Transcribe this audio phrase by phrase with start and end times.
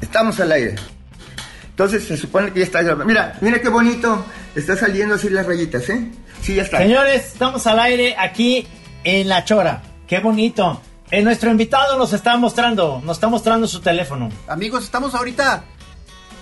[0.00, 0.74] Estamos al aire.
[1.70, 2.82] Entonces se supone que ya está.
[2.96, 4.24] Mira, mira qué bonito.
[4.54, 6.10] Está saliendo así las rayitas, ¿eh?
[6.42, 6.78] Sí, ya está.
[6.78, 8.66] Señores, estamos al aire aquí
[9.04, 9.82] en La Chora.
[10.06, 10.80] Qué bonito.
[11.12, 14.30] Eh, nuestro invitado nos está mostrando, nos está mostrando su teléfono.
[14.48, 15.62] Amigos, estamos ahorita,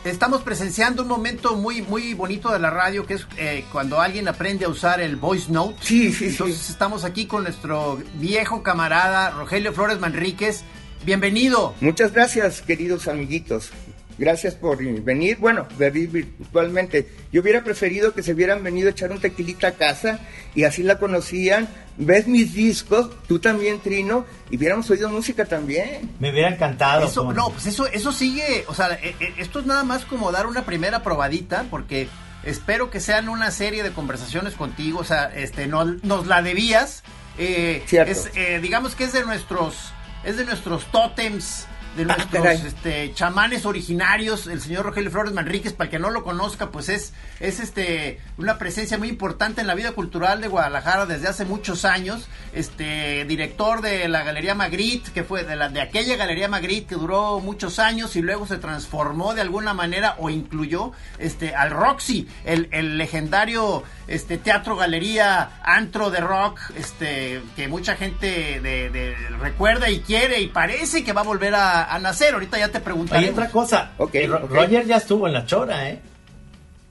[0.05, 4.29] estamos presenciando un momento muy, muy bonito de la radio, que es eh, cuando alguien
[4.29, 5.75] aprende a usar el voice note.
[5.81, 6.71] Sí, sí, Entonces sí.
[6.71, 10.63] estamos aquí con nuestro viejo camarada Rogelio Flores Manríquez.
[11.05, 11.75] Bienvenido.
[11.81, 13.73] Muchas gracias, queridos amiguitos.
[14.21, 15.39] Gracias por venir.
[15.39, 17.09] Bueno, venir virtualmente.
[17.33, 20.21] Yo hubiera preferido que se hubieran venido a echar un tequilita a casa
[20.55, 21.67] y así la conocían.
[21.97, 26.11] Ves mis discos, tú también, Trino, y hubiéramos oído música también.
[26.21, 27.07] Me hubiera encantado.
[27.07, 30.31] Eso, no, pues eso, eso sigue, o sea, eh, eh, esto es nada más como
[30.33, 32.07] dar una primera probadita, porque
[32.45, 37.05] espero que sean una serie de conversaciones contigo, o sea, este, no, nos la debías,
[37.39, 38.13] eh, Cierto.
[38.13, 42.63] es, eh, digamos que es de nuestros, es de nuestros tótems, de Ah, nuestros caray.
[42.67, 46.89] este, chamanes originarios, el señor Rogelio Flores Manríquez, para el que no lo conozca, pues
[46.89, 51.45] es, es este una presencia muy importante en la vida cultural de Guadalajara desde hace
[51.45, 56.49] muchos años, este director de la Galería Magritte, que fue de la de aquella Galería
[56.49, 61.55] Magritte que duró muchos años y luego se transformó de alguna manera o incluyó este
[61.55, 68.61] al Roxy, el, el legendario este teatro galería antro de rock, este que mucha gente
[68.61, 72.35] de, de- recuerda y quiere y parece que va a volver a, a nacer.
[72.35, 73.31] Ahorita ya te Hay preguntaré.
[73.31, 73.93] otra cosa.
[73.99, 74.51] Ok, Eh, Ro- ok.
[74.51, 76.01] Roger ya estuvo en La Chora, ¿eh?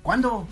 [0.03, 0.47] ¿Cuándo?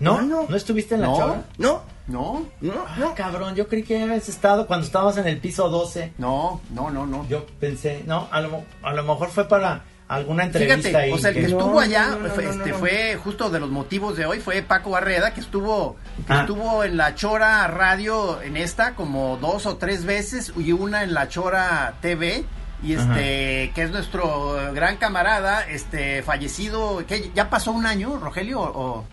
[0.00, 0.14] ¿No?
[0.14, 0.46] ¿Cuándo?
[0.48, 1.16] ¿No estuviste en La No.
[1.16, 1.42] Chora?
[1.58, 3.14] No, No, no, Ah, no.
[3.14, 6.12] cabrón, yo creí que habías estado cuando estábamos en el piso 12.
[6.18, 7.26] no, no, no, no.
[7.28, 11.12] Yo pensé, no, a lo, a lo mejor fue para alguna entrevista Fíjate, ahí.
[11.12, 12.76] o sea, el que que- No, estuvo allá no, no, no, fue, no, este, no.
[12.76, 15.96] fue justo de los motivos de hoy, fue Paco Barreda, que estuvo,
[16.26, 16.40] que Ah.
[16.42, 21.14] estuvo en la Chora Radio en esta como dos o tres veces y una en
[21.14, 22.44] la Chora TV.
[22.84, 28.60] Y este, que es nuestro gran camarada, este, fallecido, que ya pasó un año, Rogelio,
[28.60, 29.04] o,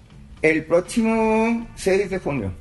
[0.42, 2.52] El próximo 6 de junio.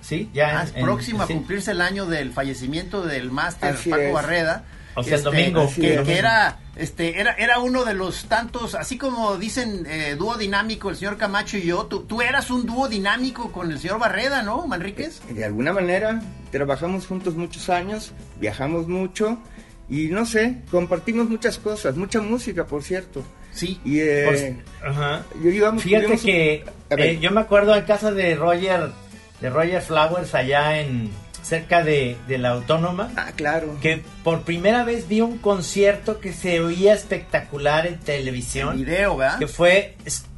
[0.00, 0.60] Sí, ya.
[0.60, 1.32] Ah, en- es en- próximo sí.
[1.32, 4.12] a cumplirse el año del fallecimiento del máster Así Paco es.
[4.14, 4.64] Barreda.
[4.94, 6.00] O sea, el domingo, Que, es.
[6.00, 10.90] que era, este, era, era uno de los tantos, así como dicen eh, dúo dinámico
[10.90, 14.42] el señor Camacho y yo, tú, tú eras un dúo dinámico con el señor Barreda,
[14.42, 15.20] ¿no, Manríquez?
[15.28, 16.20] De alguna manera,
[16.50, 19.38] trabajamos juntos muchos años, viajamos mucho
[19.88, 23.22] y no sé, compartimos muchas cosas, mucha música, por cierto.
[23.52, 23.80] Sí.
[23.84, 24.52] Y eh, Pues,
[24.84, 25.24] ajá.
[25.42, 28.90] yo digamos, Fíjate que eh, yo me acuerdo en casa de Roger,
[29.40, 31.10] de Roger Flowers allá en
[31.42, 33.76] cerca de, de la Autónoma, Ah, claro.
[33.80, 39.38] que por primera vez vi un concierto que se oía espectacular en televisión, Video, ¿verdad?
[39.38, 39.94] que fue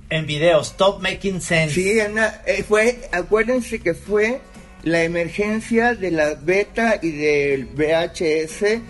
[0.08, 1.74] en video, Stop Making Sense.
[1.74, 4.40] Sí, Ana, eh, fue, acuérdense que fue
[4.82, 8.80] la emergencia de la beta y del VHS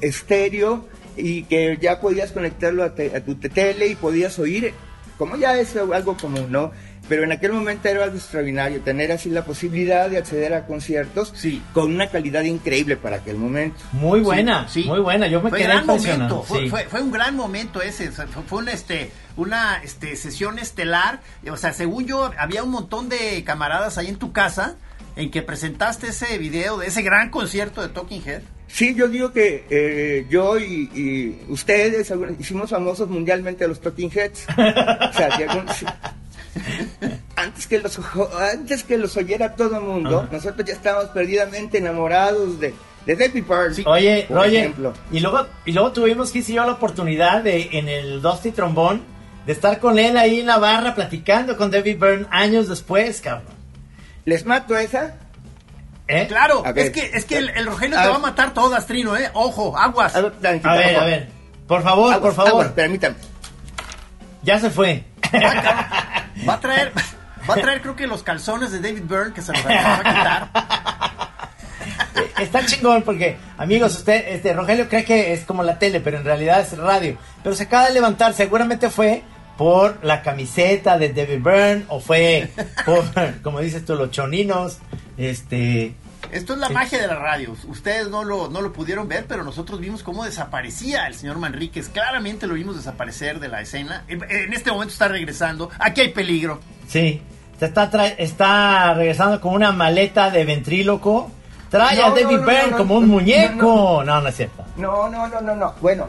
[0.00, 4.72] estéreo y que ya podías conectarlo a, te- a tu tele y podías oír,
[5.18, 6.70] como ya es algo común, ¿no?
[7.08, 11.32] Pero en aquel momento era algo extraordinario, tener así la posibilidad de acceder a conciertos
[11.34, 11.60] Sí.
[11.74, 13.78] con una calidad increíble para aquel momento.
[13.92, 14.88] Muy buena, Sí, sí.
[14.88, 15.26] muy buena.
[15.26, 16.36] Yo me fue quedé gran impresionado.
[16.36, 16.68] momento, fue, sí.
[16.70, 22.06] fue- fue un gran momento ese, fue, este, una este, sesión estelar, o sea, según
[22.06, 24.76] yo, había un montón de camaradas ahí en tu casa
[25.16, 28.42] en que presentaste ese video de ese gran concierto de Talking Head.
[28.68, 34.10] Sí, yo digo que eh, yo y, y ustedes hicimos famosos mundialmente a los Talking
[34.14, 34.46] Heads.
[34.50, 35.86] O sea, que algún- sí.
[37.36, 37.98] antes, que los,
[38.52, 40.28] antes que los oyera todo el mundo, Ajá.
[40.32, 42.74] nosotros ya estábamos perdidamente enamorados de,
[43.06, 43.74] de David Byrne.
[43.74, 43.84] Sí.
[43.86, 44.92] Oye, por Roger, ejemplo.
[45.12, 49.02] y luego, y luego tuvimos que yo la oportunidad de, en el Dusty Trombón,
[49.46, 53.59] de estar con él ahí en la barra platicando con David Byrne años después, cabrón.
[54.24, 55.14] ¿Les mato esa?
[56.08, 56.26] ¿Eh?
[56.28, 58.12] Claro, A es que, es que el, el Rogelio A te ver.
[58.14, 59.30] va a matar todas, Trino, ¿eh?
[59.32, 60.14] Ojo, aguas.
[60.16, 61.04] A ver, A ver, por a favor.
[61.06, 61.28] ver.
[61.68, 62.50] Por favor, Aguas, por favor.
[62.50, 63.14] aguas, permítame.
[64.42, 65.04] Ya se fue.
[66.48, 66.92] Va a traer,
[67.48, 70.02] va a traer creo que los calzones de David Byrne que se los acaba de
[70.04, 70.48] quitar.
[72.40, 76.24] Está chingón porque, amigos, usted, este, Rogelio cree que es como la tele, pero en
[76.24, 77.18] realidad es radio.
[77.42, 79.22] Pero se acaba de levantar, seguramente fue
[79.60, 82.48] por la camiseta de David Byrne o fue
[82.86, 83.04] por,
[83.42, 84.78] como dices tú, los choninos.
[85.18, 85.94] Este,
[86.32, 86.72] Esto es la Sí.
[86.72, 87.54] magia de la radio.
[87.68, 91.90] Ustedes no lo, no lo pudieron ver, pero nosotros vimos cómo desaparecía el señor Manríquez.
[91.90, 94.04] Claramente lo vimos desaparecer de la escena.
[94.08, 95.68] En este momento está regresando.
[95.78, 96.60] Aquí hay peligro.
[96.88, 97.20] sí,
[97.60, 101.30] está, está regresando con una maleta de ventríloco
[101.68, 104.02] Trae No, a no, David no, Byrne no, como no, un no, muñeco.
[104.06, 104.64] No, no, es cierto.
[104.76, 105.74] No, no, no, no, no.
[105.82, 106.08] Bueno,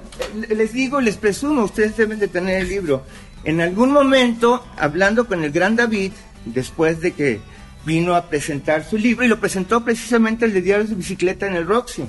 [0.49, 3.03] les digo, les presumo, ustedes deben de tener el libro.
[3.43, 6.11] En algún momento, hablando con el gran David,
[6.45, 7.39] después de que
[7.85, 11.55] vino a presentar su libro, y lo presentó precisamente el de Diarios de Bicicleta en
[11.55, 12.03] el Roxy.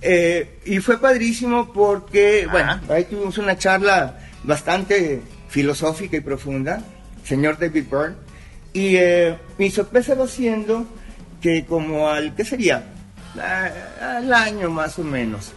[0.00, 6.82] Eh, y fue padrísimo porque, bueno, ahí tuvimos una charla bastante filosófica y profunda,
[7.24, 8.14] señor David Byrne,
[8.72, 10.86] y eh, mi sorpresa va siendo
[11.40, 12.84] que como al, ¿qué sería?
[13.40, 15.52] A- al año más o menos,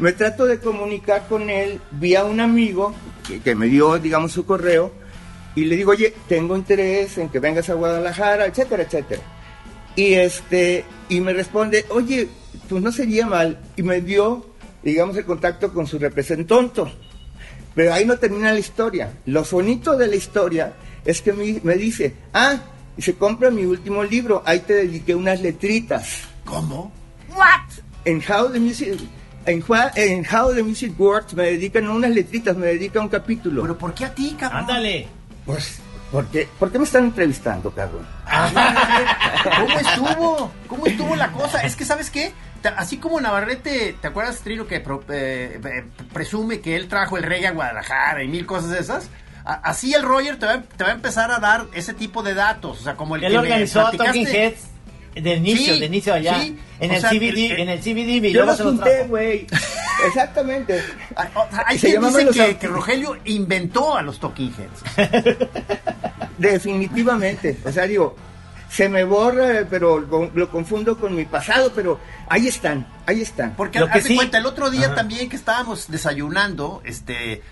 [0.00, 2.94] me trato de comunicar con él vía un amigo
[3.26, 4.92] que, que me dio, digamos, su correo,
[5.54, 9.22] y le digo, oye, tengo interés en que vengas a Guadalajara, etcétera, etcétera.
[9.96, 12.28] Y este, y me responde, oye,
[12.68, 13.58] pues no sería mal.
[13.76, 14.46] Y me dio,
[14.82, 16.82] digamos, el contacto con su representante.
[17.74, 19.18] Pero ahí no termina la historia.
[19.26, 20.72] Lo bonito de la historia
[21.04, 22.56] es que me, me dice, ah,
[22.96, 26.22] y se compra mi último libro, ahí te dediqué unas letritas.
[26.44, 26.92] ¿Cómo?
[28.04, 28.98] En How the Music,
[29.46, 29.64] en,
[29.96, 33.62] en How the Music Works me dedican unas letritas, me dedica un capítulo.
[33.62, 34.60] ¿Pero por qué a ti, cabrón?
[34.60, 35.08] Ándale.
[35.46, 35.78] pues,
[36.12, 38.06] ¿por qué, ¿por qué me están entrevistando, cabrón?
[39.58, 40.50] ¿Cómo estuvo?
[40.66, 41.62] ¿Cómo estuvo la cosa?
[41.62, 42.32] Es que, ¿sabes qué?
[42.76, 47.22] Así como Navarrete, ¿te acuerdas, Trino, que pro- eh, eh, presume que él trajo el
[47.22, 49.08] reggae a Guadalajara y mil cosas de esas?
[49.46, 52.34] A- Así el Roger te va, te va a empezar a dar ese tipo de
[52.34, 52.80] datos.
[52.80, 54.46] O sea, como el Él que organizó a me Talking platicaste.
[54.46, 54.69] Heads
[55.14, 56.40] de inicio, Sí, de inicio allá.
[56.40, 56.56] sí.
[56.78, 59.46] En el sea, CBD, el- el- en el CBD, Yo luego los junté, güey.
[60.06, 60.82] Exactamente.
[61.16, 65.38] Ay, o sea, Hay Se quien dice que, Rogelio inventó a los Talking Heads.
[66.38, 67.58] Definitivamente.
[67.64, 68.16] O sea, digo,
[68.70, 73.54] se me borra, pero lo, lo confundo con mi pasado, pero ahí están, ahí están.
[73.56, 74.94] Porque Lo que de sí- cuenta, el otro día Ajá.
[74.94, 77.42] también que estábamos desayunando, este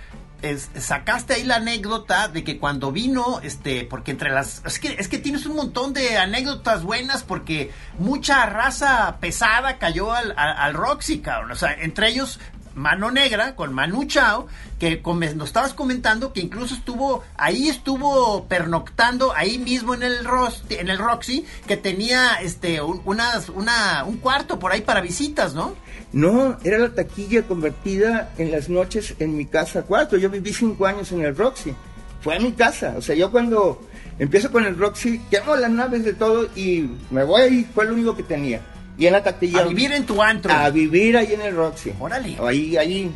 [0.43, 4.97] es- sacaste ahí la anécdota de que cuando vino, este, porque entre las, es que,
[4.99, 10.57] es que tienes un montón de anécdotas buenas porque mucha raza pesada cayó al, al,
[10.57, 11.51] al Roxy, cabrón.
[11.53, 12.39] O sea, entre ellos
[12.79, 14.47] Mano Negra con Manu Chao,
[14.79, 15.03] que
[15.37, 20.89] nos estabas comentando que incluso estuvo, ahí estuvo pernoctando, ahí mismo en el Ros- en
[20.89, 25.75] el Roxy, que tenía este un, unas, una, un cuarto por ahí para visitas, ¿no?
[26.13, 30.17] No, era la taquilla convertida en las noches en mi casa cuarto.
[30.17, 31.75] Yo viví cinco años en el Roxy.
[32.23, 32.95] Fue a mi casa.
[32.97, 33.81] O sea, yo cuando
[34.19, 37.65] empiezo con el Roxy, quemo las naves de todo y me voy.
[37.75, 38.63] Fue lo único que tenía.
[38.99, 39.61] Y en la taquilla.
[39.61, 40.53] A vivir en tu antro.
[40.53, 41.93] A vivir ahí en el Roxy.
[42.01, 42.37] Órale.
[42.45, 43.11] Ahí, ahí.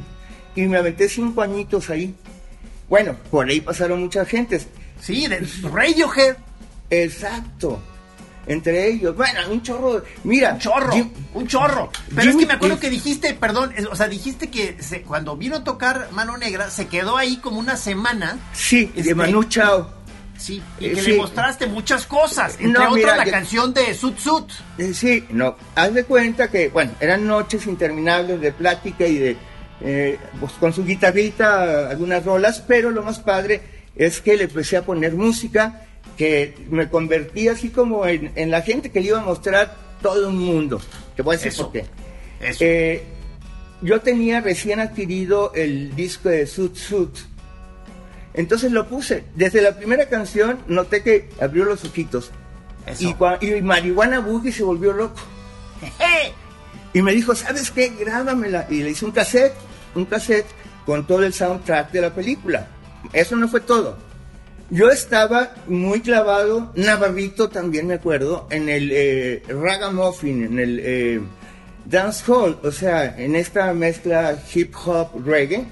[0.55, 2.14] Y me aventé cinco añitos ahí.
[2.88, 4.69] Bueno, por ahí pasaron muchas gentes.
[5.00, 6.37] Sí, de Radiohead.
[6.90, 7.81] Exacto.
[8.46, 9.17] Entre ellos.
[9.17, 10.02] Bueno, un chorro.
[10.25, 10.52] Mira.
[10.55, 11.90] Un chorro, Jim- un chorro.
[12.14, 15.56] Pero es que me acuerdo que dijiste, perdón, o sea, dijiste que se- cuando vino
[15.56, 18.38] a tocar Mano Negra, se quedó ahí como una semana.
[18.52, 19.88] Sí, Este- de Manu Chao.
[20.38, 21.11] Sí, y Eh, que sí.
[21.12, 22.55] le mostraste muchas cosas.
[22.55, 24.50] Entre No, otras, mira, la yo- canción de Sut Sut.
[24.79, 29.37] Eh, Sí, no, haz de cuenta que, bueno, eran noches interminables de plática y de,
[29.82, 33.61] eh, pues con su guitarrita, algunas rolas, pero lo más padre
[33.94, 35.87] es que le empecé a poner música
[36.17, 40.29] que me convertí así como en, en la gente que le iba a mostrar todo
[40.29, 40.81] el mundo.
[41.14, 41.64] Te voy a decir Eso.
[41.64, 41.84] por qué.
[42.40, 42.58] Eso.
[42.64, 43.02] Eh,
[43.82, 47.19] yo tenía recién adquirido el disco de Sut Sut.
[48.34, 49.25] Entonces lo puse.
[49.34, 52.31] Desde la primera canción noté que abrió los ojitos.
[52.99, 53.14] Y,
[53.46, 55.20] y Marihuana Boogie se volvió loco.
[56.94, 57.88] Y me dijo, ¿sabes qué?
[57.88, 58.67] Grábamela.
[58.69, 59.55] Y le hice un cassette,
[59.94, 60.46] un cassette
[60.84, 62.69] con todo el soundtrack de la película.
[63.12, 63.96] Eso no fue todo.
[64.70, 71.20] Yo estaba muy clavado, Navarrito también me acuerdo, en el eh, ragamuffin, en el eh,
[71.84, 75.67] dance hall, o sea, en esta mezcla hip hop reggae.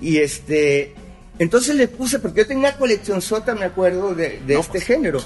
[0.00, 0.94] Y este,
[1.38, 4.84] entonces le puse, porque yo tenía colección sota, me acuerdo, de, de No, este pues,
[4.84, 5.20] género.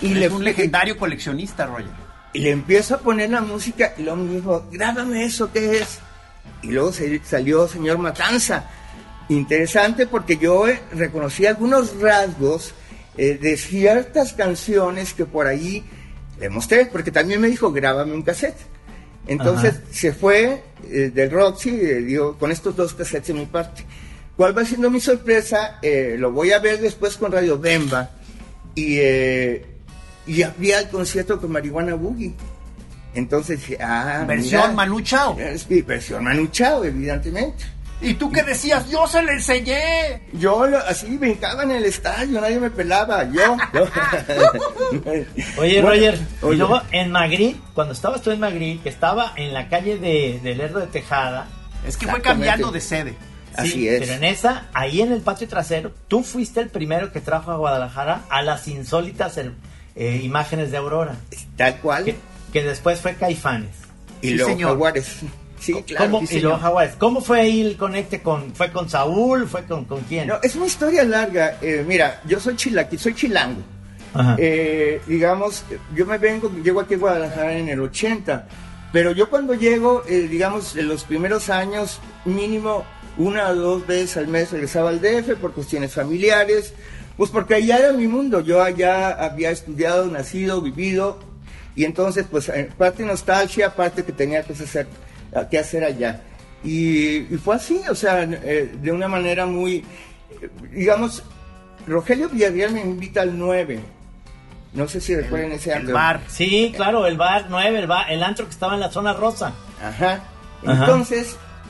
[0.00, 1.86] Y Es le un legendario coleccionista, Roger.
[2.32, 5.98] y le empiezo a poner la música y luego me dijo, grábame eso, ¿qué es?
[6.62, 8.68] Y luego se- salió Señor Matanza.
[9.28, 12.72] Interesante porque yo eh, reconocí algunos rasgos
[13.16, 15.84] eh, de ciertas canciones que por ahí
[16.40, 18.56] le mostré, porque también me dijo, grábame un cassette.
[19.26, 19.82] Entonces Ajá.
[19.90, 23.84] se fue eh, del Roxy, eh, digo, con estos dos cassettes en mi parte.
[24.36, 25.78] ¿Cuál va siendo mi sorpresa?
[25.82, 28.10] Eh, lo voy a ver después con Radio Bemba
[28.74, 29.64] y, eh,
[30.26, 32.34] y había el concierto con Marihuana Boogie.
[33.14, 35.38] Entonces, dije, ah, Versión mira, Manu Chao.
[35.38, 37.64] es mi versión Manu Chao, evidentemente.
[38.00, 38.90] ¿Y tú qué decías?
[38.90, 40.22] Yo se le enseñé.
[40.32, 43.56] Yo lo- así brincaba en el estadio, nadie me pelaba, yo.
[43.72, 43.86] yo.
[45.06, 45.26] Oye,
[45.80, 46.54] Bueno, Roger, oye.
[46.54, 50.40] y luego en Magritte, cuando estabas tú en Magritte, que estaba en la calle de,
[50.42, 51.46] de Lerdo de Tejada,
[51.86, 53.14] Es que fue cambiando de sede.
[53.56, 54.00] Así sí, es.
[54.00, 57.56] pero en esa, ahí en el patio trasero, tú fuiste el primero que trajo a
[57.56, 59.38] Guadalajara a las insólitas
[59.96, 61.16] eh, imágenes de Aurora.
[61.56, 62.04] Tal cual.
[62.04, 62.16] Que
[62.54, 63.70] que después fue Caifanes.
[64.22, 64.70] Y Sí, luego señor.
[64.70, 65.16] Jaguares.
[65.58, 66.12] Sí, claro.
[66.12, 66.94] ¿Cómo, sí, y luego Jaguares.
[66.96, 70.28] ¿Cómo fue ahí el conecte con, fue con Saúl, fue con, con quién?
[70.28, 71.58] No, es una historia larga.
[71.60, 73.60] Eh, mira, yo soy chilaqui, soy chilango.
[74.14, 74.36] Ajá.
[74.38, 75.64] Eh, digamos,
[75.96, 78.46] yo me vengo, llego aquí a Guadalajara en el 80,
[78.92, 82.84] pero yo cuando llego, eh, digamos, en los primeros años, mínimo
[83.16, 86.74] una o dos veces al mes regresaba al DF por cuestiones familiares,
[87.16, 91.18] pues porque allá era mi mundo, yo allá había estudiado, nacido, vivido,
[91.76, 94.86] y entonces, pues, eh, parte nostalgia, parte que tenía cosas hacer,
[95.50, 96.20] que hacer allá.
[96.62, 99.84] Y, y fue así, o sea, eh, de una manera muy,
[100.40, 101.22] eh, digamos,
[101.86, 103.80] Rogelio Villarreal me invita al 9.
[104.72, 105.94] No sé si recuerden ese El antro.
[105.94, 106.20] bar.
[106.28, 109.52] Sí, claro, el bar 9, el, bar, el antro que estaba en la zona rosa.
[109.82, 110.24] Ajá.
[110.66, 110.86] Ajá.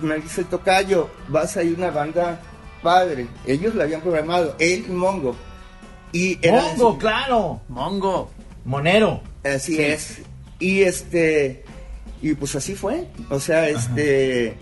[0.01, 2.41] Me dice el tocayo, vas a ir a una banda
[2.83, 3.27] padre.
[3.47, 5.37] Ellos lo habían programado, él y Mongo.
[6.13, 7.61] Y Mongo, así- claro.
[7.69, 8.31] Mongo.
[8.65, 9.21] Monero.
[9.45, 9.83] Así Sí.
[9.83, 10.19] es.
[10.59, 11.65] Y este,
[12.23, 13.07] y pues así fue.
[13.31, 14.55] O sea, este,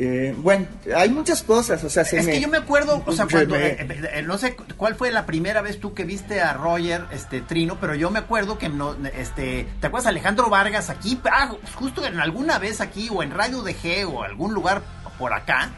[0.00, 1.82] eh, bueno, hay muchas cosas.
[1.84, 4.10] O sea, se Es me- que yo me acuerdo, o sea, se cuando, me- eh,
[4.14, 7.78] eh, no sé cuál fue la primera vez tú que viste a Roger, este, Trino,
[7.80, 11.20] pero yo me acuerdo que, no, este, ¿te acuerdas Alejandro Vargas aquí?
[11.30, 14.82] Ah, justo en alguna vez aquí, o en Radio DG, o algún lugar
[15.18, 15.70] por acá,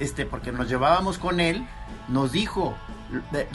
[0.00, 1.66] este, porque nos llevábamos con él,
[2.08, 2.76] nos dijo,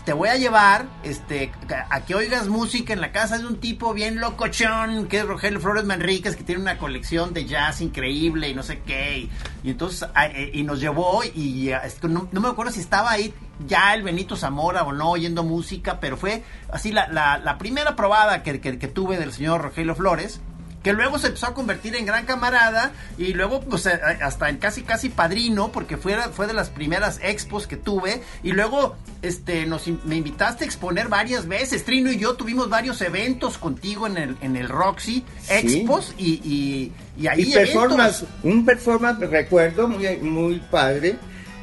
[0.03, 1.51] "Te- voy a llevar, este,
[1.89, 5.59] a que oigas música en la casa de un tipo bien locochón, que es Rogelio
[5.59, 9.29] Flores Manríquez, que tiene una colección de jazz increíble y no sé qué,
[9.63, 11.71] y, entonces, eh, y nos llevó, y
[12.09, 13.33] no, no me acuerdo si estaba ahí
[13.67, 17.95] ya el Benito Zamora o no, oyendo música, pero fue así la, la, la primera
[17.95, 20.41] probada que, que- que tuve del señor Rogelio Flores,
[20.83, 24.83] que luego se empezó a convertir en gran camarada y luego pues hasta en casi
[24.83, 28.21] casi padrino porque fue, fue de las primeras expos que tuve.
[28.43, 31.85] Y luego este nos me invitaste a exponer varias veces.
[31.85, 36.91] Trino y yo tuvimos varios eventos contigo en el en el Roxy expos y, y,
[37.17, 41.17] y ahí y performance, un performance, recuerdo, muy, muy padre,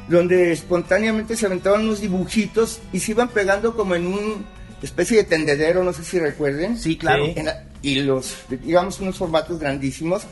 [0.07, 4.45] donde espontáneamente se aventaban unos dibujitos y se iban pegando como en un
[4.81, 6.77] especie de tendedero, no sé si recuerden.
[6.77, 7.33] sí claro Sí.
[7.35, 10.23] En la- y los, digamos, unos formatos grandísimos.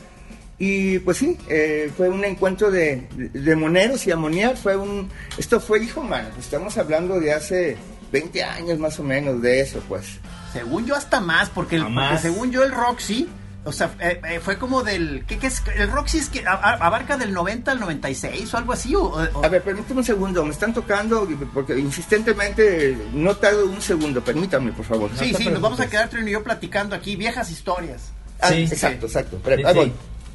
[0.58, 4.56] Y pues sí, eh, fue un encuentro de, de, moneros y amoniar.
[4.56, 7.76] Fue un, esto fue, hijo, mano, pues estamos hablando de hace
[8.12, 10.18] 20 años más o menos de eso, pues.
[10.52, 13.26] Según yo hasta más, porque, el, porque según yo el Roxy,
[13.64, 15.24] o sea, eh, eh, fue como del...
[15.26, 15.62] ¿qué, qué es?
[15.76, 18.94] El Roxy es que abarca del 90 al 96 o algo así.
[18.94, 23.80] O, o- A ver, permítame un segundo, me están tocando, porque insistentemente no tardo un
[23.80, 25.10] segundo, permítame, por favor.
[25.18, 28.12] sí, no sí, nos vamos a quedar Trino y yo platicando aquí viejas historias.
[28.40, 29.18] Ah, Sí, exacto, sí.
[29.18, 29.40] exacto.
[29.44, 29.78] Pero, Sí, ahí sí.
[29.78, 29.92] voy.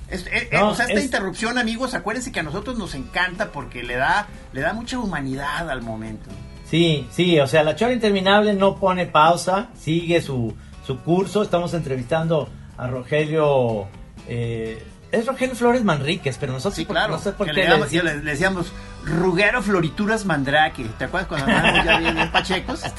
[0.09, 2.93] Es- eh, eh, No, o sea, esta es- interrupción, amigos, acuérdense que a nosotros nos
[2.93, 6.29] encanta porque le da, le da mucha humanidad al momento.
[6.69, 10.53] Sí, sí, o sea, la chora interminable no pone pausa, sigue su,
[10.85, 11.41] su curso.
[11.43, 13.87] Estamos entrevistando a Rogelio.
[14.27, 17.13] eh, es Rogelio Flores Manríquez, pero nosotros Sí, por- claro.
[17.13, 18.73] no sé por qué le, le le- le decíamos
[19.05, 20.83] Ruguero Florituras Mandrake.
[20.97, 22.81] ¿Te acuerdas cuando andábamos ya bien, bien pachecos?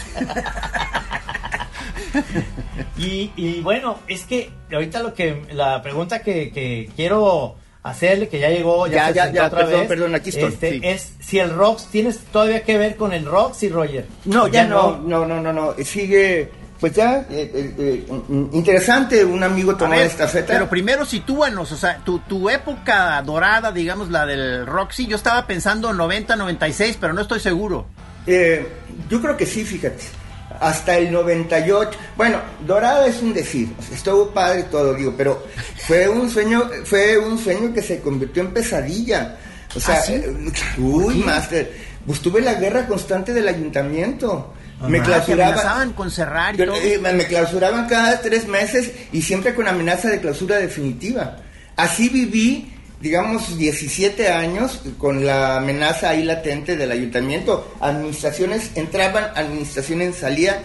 [2.98, 8.38] Y, y bueno, es que ahorita lo que la pregunta que, que quiero hacerle, que
[8.38, 10.80] ya llegó, ya, Ya, se ya, otra perdón, vez, perdón, aquí estoy, este, sí.
[10.82, 14.06] es si el Rox, ¿tienes todavía que ver con el Rox y Roger?
[14.24, 15.74] No, ¿O ya no, no, no, no, no.
[15.84, 18.06] Sigue, pues ya, eh, eh, eh,
[18.52, 20.52] interesante, un amigo tomó ver, esta feta.
[20.52, 25.46] Pero primero sitúanos, o sea, tu, tu época dorada, digamos, la del Roxy, yo estaba
[25.46, 27.86] pensando 90, 96, pero no estoy seguro.
[28.26, 28.66] Eh,
[29.08, 30.02] yo creo que sí, fíjate.
[30.60, 31.98] Hasta el 98.
[32.16, 33.68] Bueno, Dorada es un decir.
[33.92, 35.44] Estuvo padre todo, digo, pero
[35.86, 39.36] fue un sueño, fue un sueño que se convirtió en pesadilla.
[39.74, 40.14] O sea, ¿Ah, sí?
[40.14, 41.72] eh, uy, master.
[42.06, 44.54] Pues tuve la guerra constante del ayuntamiento.
[44.88, 45.52] Me Ah, clausuraban.
[45.54, 46.76] amenazaban con cerrar y Yo- todo.
[46.76, 51.38] eh, me, me clausuraban cada tres meses y siempre con amenaza de clausura definitiva.
[51.76, 57.74] Así viví, digamos, 17 años con la amenaza ahí latente del ayuntamiento.
[57.80, 60.56] Administraciones entraban, administraciones salían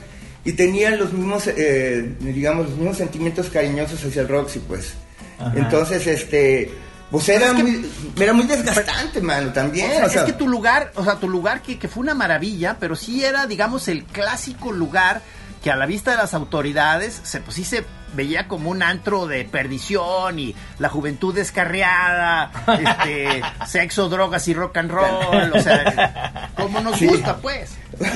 [0.44, 4.94] y tenían los mismos, eh, digamos, los mismos sentimientos cariñosos hacia el Roxy, pues.
[5.39, 5.53] Ajá.
[5.58, 6.72] Entonces, este,
[7.12, 9.91] pues era, Es que- muy, era muy desgastante, mano, también.
[9.91, 10.22] O sea, o sea.
[10.22, 13.24] es que tu lugar, o sea, tu lugar que, que fue una maravilla, pero sí
[13.24, 15.22] era, digamos, el clásico lugar
[15.62, 17.84] que a la vista de las autoridades se, pues sí se
[18.15, 24.77] veía como un antro de perdición y la juventud descarriada, este, sexo, drogas y rock
[24.77, 27.06] and roll, o sea, como nos Sí.
[27.08, 27.72] gusta, pues.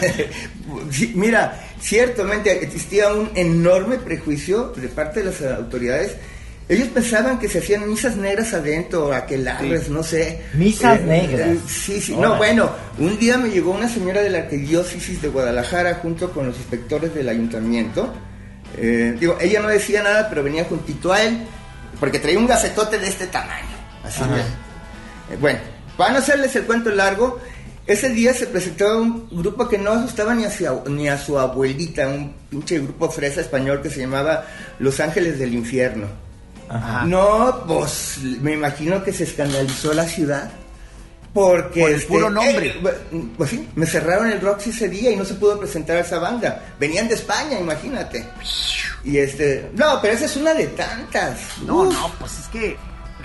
[0.91, 6.15] Sí, Mira, ciertamente existía un enorme prejuicio de parte de las autoridades.
[6.67, 9.91] Ellos pensaban que se hacían misas negras adentro, aquelarres, Sí.
[9.91, 10.41] no sé.
[10.55, 11.49] Misas negras.
[11.67, 12.13] sí, sí.
[12.13, 12.27] Órale.
[12.33, 16.47] No, bueno, un día me llegó una señora de la arquidiócesis de Guadalajara junto con
[16.47, 18.11] los inspectores del ayuntamiento.
[18.77, 21.37] Eh, digo, ella no decía nada, pero venía juntito a él.
[21.99, 23.77] porque traía un gacetote de este tamaño.
[24.03, 25.59] Así de- eh, Bueno,
[25.95, 27.39] para no hacerles el cuento largo,
[27.87, 31.39] ese día se presentó un grupo que no asustaba ni a su, ni a su
[31.39, 34.45] abuelita, un pinche grupo fresa español que se llamaba
[34.79, 36.07] Los Ángeles del Infierno.
[36.69, 37.05] Ajá.
[37.05, 40.51] No, pues me imagino que se escandalizó la ciudad.
[41.33, 42.67] Porque Por el puro nombre.
[42.69, 45.99] eh, pues sí, me cerraron el Roxy ese día y no se pudo presentar a
[45.99, 46.63] esa banda.
[46.79, 48.25] Venían de España, imagínate.
[49.03, 51.37] Y este, no, pero esa es una de tantas.
[51.65, 51.93] No, Uf.
[51.93, 52.77] no, pues es que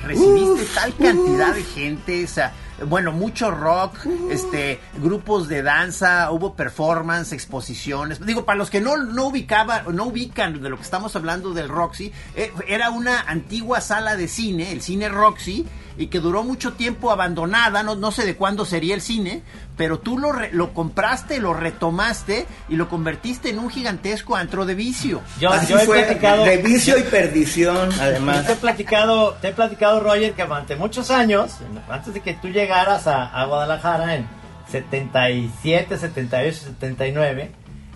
[0.04, 1.54] recibiste Uf, tal cantidad uf.
[1.54, 2.52] de gente, o sea,
[2.86, 8.24] bueno, mucho rock, este, grupos de danza, hubo performance, exposiciones.
[8.24, 11.68] Digo, para los que no, no ubicaba, no ubican de lo que estamos hablando del
[11.68, 15.66] Roxy, eh, era una antigua sala de cine, el cine Roxy,
[16.00, 19.42] y que duró mucho tiempo abandonada, no, no sé de cuándo sería el cine,
[19.76, 24.64] pero tú lo, re- lo compraste, lo retomaste y lo convertiste en un gigantesco antro
[24.64, 25.20] de vicio.
[25.38, 26.44] Yo, Así yo he fue, platicado.
[26.44, 28.46] de vicio y perdición, además.
[28.46, 31.58] Te he platicado, te he platicado, Roger, que durante muchos años,
[31.90, 34.26] antes de que tú llegaras a, a Guadalajara en
[34.70, 37.50] 77, 78, 79,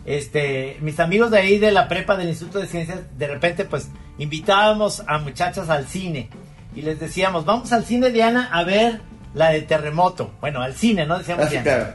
[0.04, 3.88] este, mis amigos de ahí de la prepa del Instituto de Ciencias, de repente, pues,
[4.18, 6.28] invitábamos a muchachas al cine
[6.75, 9.00] y les decíamos, vamos al cine Diana a ver
[9.35, 10.31] la de Terremoto.
[10.40, 11.19] Bueno, al cine, ¿no?
[11.19, 11.64] Decíamos Ah, Diana.
[11.64, 11.87] claro.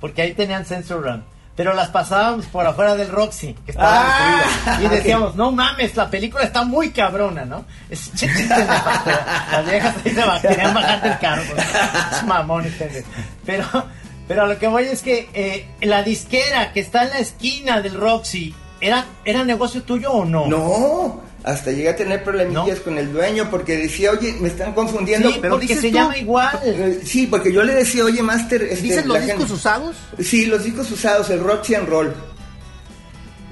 [0.00, 1.24] Porque ahí tenían Sensor Run.
[1.56, 4.92] Pero las pasábamos por afuera del Roxy, que estaba Ah, destruido.
[4.92, 7.64] Y decíamos, no mames, la película está muy cabrona, ¿no?
[7.88, 8.10] Es
[8.50, 11.42] Las viejas ahí se querían bajar del carro.
[12.12, 13.04] es mamón este.
[13.46, 13.64] Pero,
[14.26, 17.80] pero a lo que voy es que eh, la disquera que está en la esquina
[17.80, 20.46] del Roxy, ¿era, ¿era negocio tuyo o no?
[20.48, 22.82] No, hasta llegué a tener problemillas ¿No?
[22.84, 25.30] con el dueño porque decía, oye, me están confundiendo.
[25.30, 26.58] Sí, pero porque se tú- llama igual.
[26.64, 28.62] Eh, Sí, porque yo le decía, oye, Master.
[28.62, 29.96] este, ¿Dicen los discos gente- usados?
[30.20, 32.14] Sí, los discos usados, el Roxy and Roll.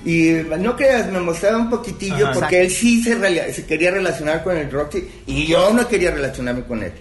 [0.05, 2.33] Y no creas, me mostraba un poquitillo Ajá.
[2.41, 6.83] porque él sí se, quería relacionar con el Roxy y yo no quería relacionarme con
[6.83, 6.93] él.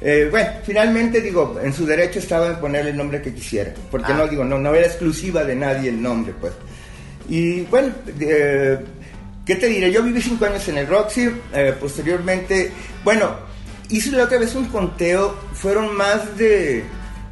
[0.00, 4.12] Eh, bueno, finalmente digo, en su derecho estaba en ponerle el nombre que quisiera, porque
[4.12, 4.16] Ah.
[4.16, 6.52] no digo, no, no era exclusiva de nadie el nombre, pues.
[7.28, 8.78] Y bueno, eh,
[9.46, 9.92] ¿qué te diré?
[9.92, 12.72] Yo viví cinco años en el Roxy, eh, posteriormente,
[13.04, 13.36] bueno,
[13.88, 16.84] hice la otra vez un conteo, fueron más de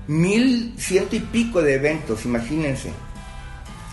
[0.06, 2.90] mil ciento y pico de eventos, imagínense.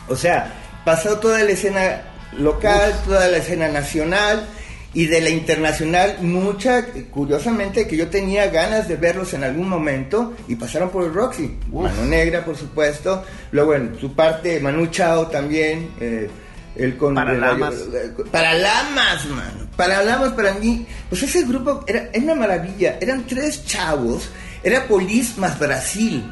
[0.07, 0.53] O sea,
[0.86, 2.03] pasó toda la escena
[2.38, 4.45] local, toda la escena nacional
[4.93, 10.34] y de la internacional, mucha, curiosamente, que yo tenía ganas de verlos en algún momento
[10.47, 11.57] y pasaron por el Roxy.
[11.71, 13.23] Mano Negra, por supuesto.
[13.51, 15.91] Luego en su parte, Manu Chao también.
[15.99, 16.29] eh,
[16.75, 17.73] el con Paralamas.
[17.93, 19.67] eh, Paralamas, mano.
[19.75, 22.97] Paralamas para mí, pues ese grupo era, era una maravilla.
[23.01, 24.29] Eran tres chavos.
[24.63, 26.23] Era Polis más Brasil.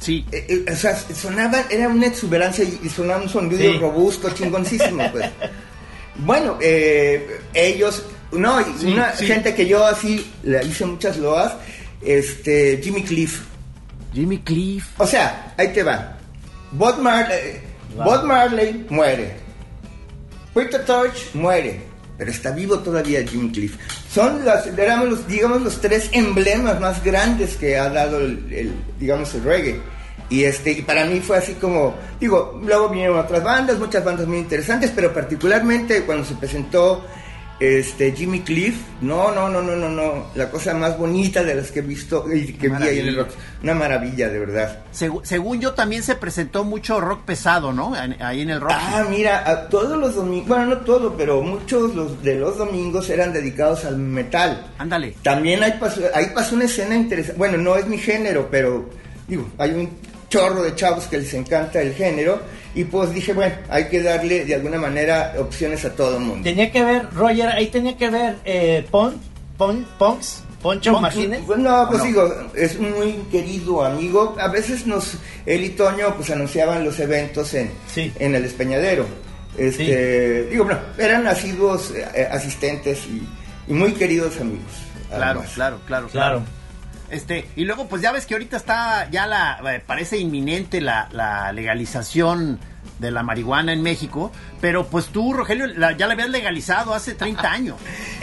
[0.00, 0.24] Sí.
[0.32, 3.78] Eh, eh, o sea, sonaban, era una exuberancia y, sonaba un sonido Sí.
[3.78, 5.30] robusto, chingoncísimo, pues.
[6.20, 9.24] Bueno, eh, ellos, no, Sí, una sí.
[9.26, 11.52] gente que yo así le hice muchas loas,
[12.02, 13.42] este, Jimmy Cliff.
[14.12, 14.84] Jimmy Cliff.
[14.98, 16.16] O sea, ahí te va.
[16.72, 17.60] Bob Marley,
[17.94, 18.04] Wow.
[18.04, 19.36] Bob Marley muere.
[20.58, 21.80] Peter Torch muere.
[22.16, 23.76] Pero está vivo todavía Jimmy Cliff.
[24.12, 29.32] Son las, los, digamos, los tres emblemas más grandes que ha dado el, el, digamos,
[29.36, 29.80] el reggae.
[30.28, 34.26] Y este, y para mí fue así como, digo, luego vinieron otras bandas, muchas bandas
[34.26, 37.06] muy interesantes, pero particularmente cuando se presentó
[37.60, 41.72] este Jimmy Cliff, no, no, no, no, no, no, la cosa más bonita de las
[41.72, 43.30] que he visto y que vi ahí en el rock,
[43.62, 44.78] una maravilla de verdad.
[44.92, 47.94] Según yo también se presentó mucho rock pesado, ¿no?
[48.20, 48.72] Ahí en el rock.
[48.74, 53.10] Ah, mira, a todos los domingos, bueno, no todo, pero muchos los, de los domingos
[53.10, 54.70] eran dedicados al metal.
[54.78, 55.16] Ándale.
[55.22, 58.88] También pasó, ahí pasó una escena interesante, bueno, no es mi género, pero
[59.26, 59.90] digo, hay un
[60.28, 62.40] chorro de chavos que les encanta el género
[62.74, 66.44] y pues dije, bueno, hay que darle de alguna manera opciones a todo el mundo.
[66.44, 69.16] Tenía que ver, Roger, ahí tenía que ver eh, Pon,
[69.56, 71.40] Pon, Ponks, Poncho Pues, Martínez.
[71.46, 72.08] pues, no, pues ¿O no?
[72.08, 74.36] digo, es un muy querido amigo.
[74.38, 75.14] A veces nos,
[75.46, 78.12] él y Toño, pues anunciaban los eventos en, Sí.
[78.18, 79.06] en el Despeñadero.
[79.56, 83.22] Este, digo, bueno, eran asiduos eh, asistentes y,
[83.66, 84.70] y muy queridos amigos.
[85.10, 86.42] Claro, claro, claro, Claro.
[87.10, 91.08] Este, y luego pues ya ves que ahorita está ya la eh, parece inminente la,
[91.12, 92.58] la legalización
[92.98, 97.14] de la marihuana en México, pero pues tú, Rogelio, la- ya la habías legalizado hace
[97.14, 97.76] 30 años.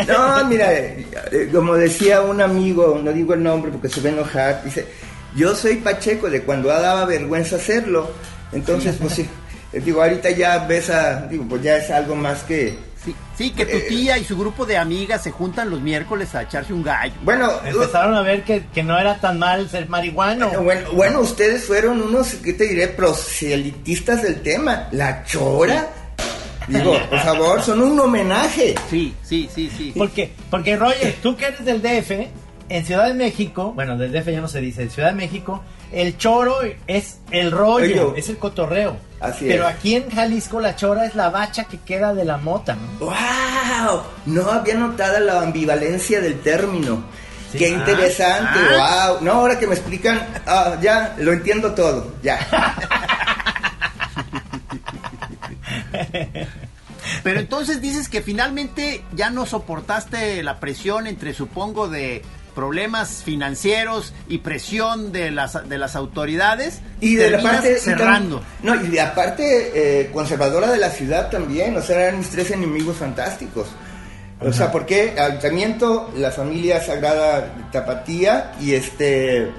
[0.07, 4.09] No, mira, eh, eh, como decía un amigo, no digo el nombre porque se va
[4.09, 4.85] a enojar, dice,
[5.35, 8.11] yo soy Pacheco de cuando daba vergüenza hacerlo.
[8.51, 9.27] Entonces, pues sí,
[9.73, 12.77] digo, ahorita ya ves a, digo, pues ya es algo más que...
[13.05, 16.41] Sí, sí, que tu tía y su grupo de amigas se juntan los miércoles a
[16.41, 17.13] echarse un gallo.
[17.23, 20.47] Bueno, Empezaron a ver que, que no era tan mal ser marihuano.
[20.47, 22.87] Bueno, bueno, bueno, ustedes fueron unos, ¿qué te diré?
[22.87, 24.87] Proselitistas del tema.
[24.91, 25.87] La chora.
[26.67, 28.73] Digo, por favor, son un homenaje.
[28.89, 29.93] Sí, sí, sí, sí.
[29.95, 32.27] Porque, porque Roger, tú que eres del DF,
[32.69, 35.63] en Ciudad de México, bueno, del DF ya no se dice, en Ciudad de México,
[35.95, 38.19] el choro es el rollo, Oye.
[38.19, 38.97] es el cotorreo.
[39.19, 39.73] Así Pero es.
[39.75, 43.05] aquí en Jalisco la chora es la bacha que queda de la mota, ¿no?
[43.07, 44.01] ¡Wow!
[44.27, 47.03] No había notado la ambivalencia del término.
[47.51, 47.57] Sí.
[47.59, 49.17] Qué Ah, interesante, wow.
[49.21, 52.39] No, ahora que me explican, ah, ya lo entiendo todo, ya.
[57.23, 62.21] Pero entonces dices que finalmente ya no soportaste la presión entre, supongo, de
[62.55, 66.81] problemas financieros y presión de las, de las autoridades.
[67.01, 68.41] Y de la parte y tam- cerrando.
[68.63, 69.43] no, y de la parte
[70.01, 73.67] eh, conservadora de la ciudad también, o sea, eran mis tres enemigos fantásticos.
[74.41, 79.51] O sea, porque Ayuntamiento, la familia Sagrada Tapatía y este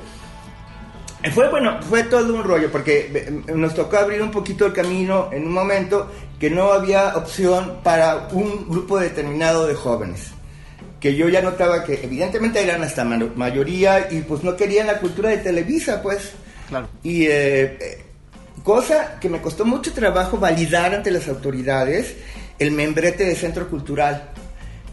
[1.35, 5.31] fue bueno, fue todo un rollo porque eh, nos tocó abrir un poquito el camino
[5.33, 10.29] en un momento que no había opción para un grupo determinado de jóvenes.
[11.01, 14.99] Que yo ya notaba que evidentemente eran hasta ma- mayoría y pues no querían la
[14.99, 16.31] cultura de Televisa, pues.
[16.69, 16.89] Claro.
[17.03, 18.05] Y eh, eh,
[18.65, 22.15] cosa que me costó mucho trabajo validar ante las autoridades
[22.59, 24.31] el membrete de centro cultural.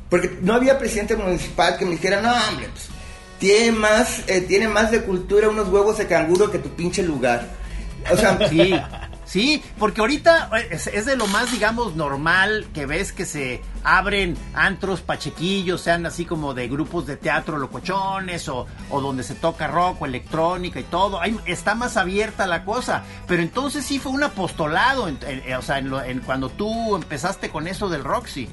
[0.10, 2.88] Porque no había presidente municipal que me dijera, no, hombre, pues,
[3.39, 7.48] tiene más, eh, tiene más de cultura unos huevos de canguro que tu pinche lugar.
[8.12, 8.74] O sea, Sí,
[9.26, 14.38] sí, porque ahorita es, es de lo más, digamos, normal que ves que se abren
[14.54, 19.68] antros pachequillos, sean así como de grupos de teatro locochones o, o donde se toca
[19.68, 21.20] rock o electrónica y todo.
[21.22, 23.04] Ahí está más abierta la cosa.
[23.28, 27.68] Pero entonces sí fue un apostolado, en- en- o sea, en cuando tú empezaste con
[27.68, 28.48] eso del Roxy.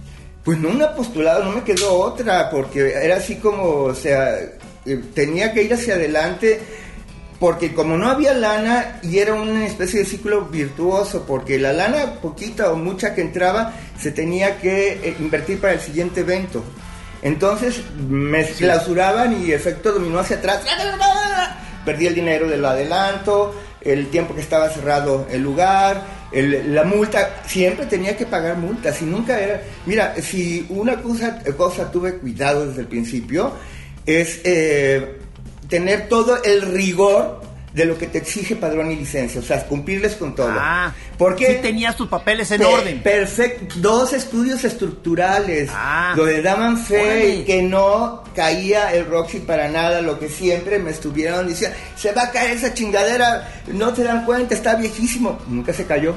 [0.45, 4.37] Pues no un apostolado, no me quedó otra, porque era así como, o sea,
[4.87, 6.63] eh, tenía que ir hacia adelante,
[7.40, 12.12] porque como no había lana y era una especie de ciclo virtuoso, porque la lana
[12.22, 16.62] poquita o mucha que entraba se tenía que eh, invertir para el siguiente evento.
[17.22, 20.61] Entonces me clausuraban y efecto dominó hacia atrás.
[21.85, 27.40] Perdí el dinero del adelanto, el tiempo que estaba cerrado el lugar, el- la multa.
[27.46, 29.62] Siempre tenía que pagar multas y nunca era.
[29.87, 33.53] Mira, si una cosa, cosa tuve cuidado desde el principio
[34.07, 35.20] es eh,
[35.71, 37.41] tener todo el rigor
[37.73, 40.51] de lo que te exige padrón y licencia, o sea, cumplirles con todo.
[40.51, 43.01] Ah, porque sí tenías tus papeles en orden.
[43.01, 43.77] Perfecto.
[43.79, 45.71] Dos estudios estructurales.
[45.73, 46.15] Ah.
[46.17, 47.45] donde daban fe Órale.
[47.45, 50.01] que no caía el Roxy para nada.
[50.03, 53.63] Lo que siempre me estuvieron diciendo: se va a caer esa chingadera.
[53.69, 55.39] No te dan cuenta, está viejísimo.
[55.47, 56.17] Nunca se cayó.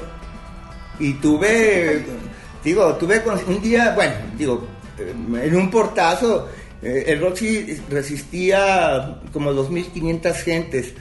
[0.99, 2.03] Y tuve.
[2.63, 4.65] Digo, tuve un día, bueno, digo,
[4.97, 5.13] eh,
[5.43, 6.49] en un portazo.
[6.83, 10.93] Eh, el Roxy resistía como 2.500 gentes.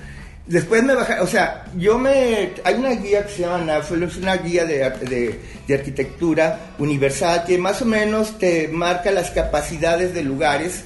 [0.46, 2.50] Después me bajaron, o sea, yo me...
[2.64, 7.80] Hay una guía que se llama es una guía de- de arquitectura universal que más
[7.80, 10.82] o menos te marca las capacidades de lugares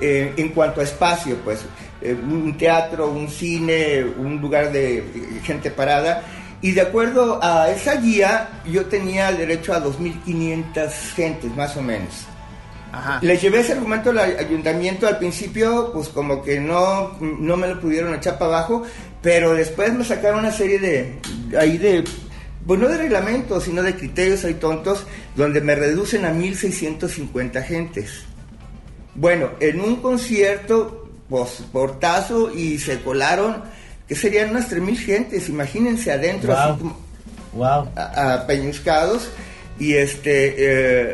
[0.00, 1.60] eh, en cuanto a espacio, pues
[2.02, 5.02] eh, un teatro, un cine, un lugar de
[5.42, 6.22] gente parada.
[6.60, 12.26] Y de acuerdo a esa guía, yo tenía derecho a 2.500 gentes, más o menos.
[12.92, 13.18] Ajá.
[13.22, 17.80] Le llevé ese argumento al ayuntamiento al principio, pues como que no, no me lo
[17.80, 18.82] pudieron echar para abajo,
[19.22, 21.18] pero después me sacaron una serie de,
[21.58, 22.04] ahí de,
[22.66, 28.22] pues no de reglamentos, sino de criterios ahí tontos, donde me reducen a 1650 gentes.
[29.14, 33.64] Bueno, en un concierto, pues portazo y se colaron,
[34.06, 36.58] que serían unas 3000 gentes, imagínense adentro, Wow.
[36.62, 36.98] así como
[37.52, 37.88] Wow.
[37.96, 39.28] a- apeñuscados,
[39.78, 40.54] y este...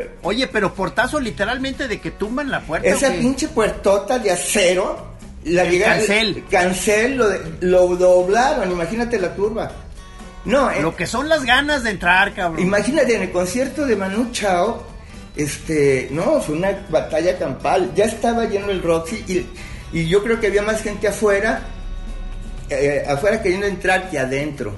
[0.01, 2.87] eh, Oye, pero portazo literalmente de que tumban la puerta.
[2.87, 5.13] Esa pinche puertota de acero,
[5.45, 6.43] la El cancel.
[6.49, 9.71] cancel lo, de- lo doblaron, imagínate la turba.
[10.45, 12.61] No, eh, Lo que son las ganas de entrar, cabrón.
[12.61, 14.83] imagínate en el concierto de Manu Chao,
[15.35, 19.45] este, no, fue una batalla campal, ya estaba lleno el Roxy y,
[19.99, 21.61] y yo creo que había más gente afuera,
[22.69, 24.73] eh, afuera queriendo entrar que adentro.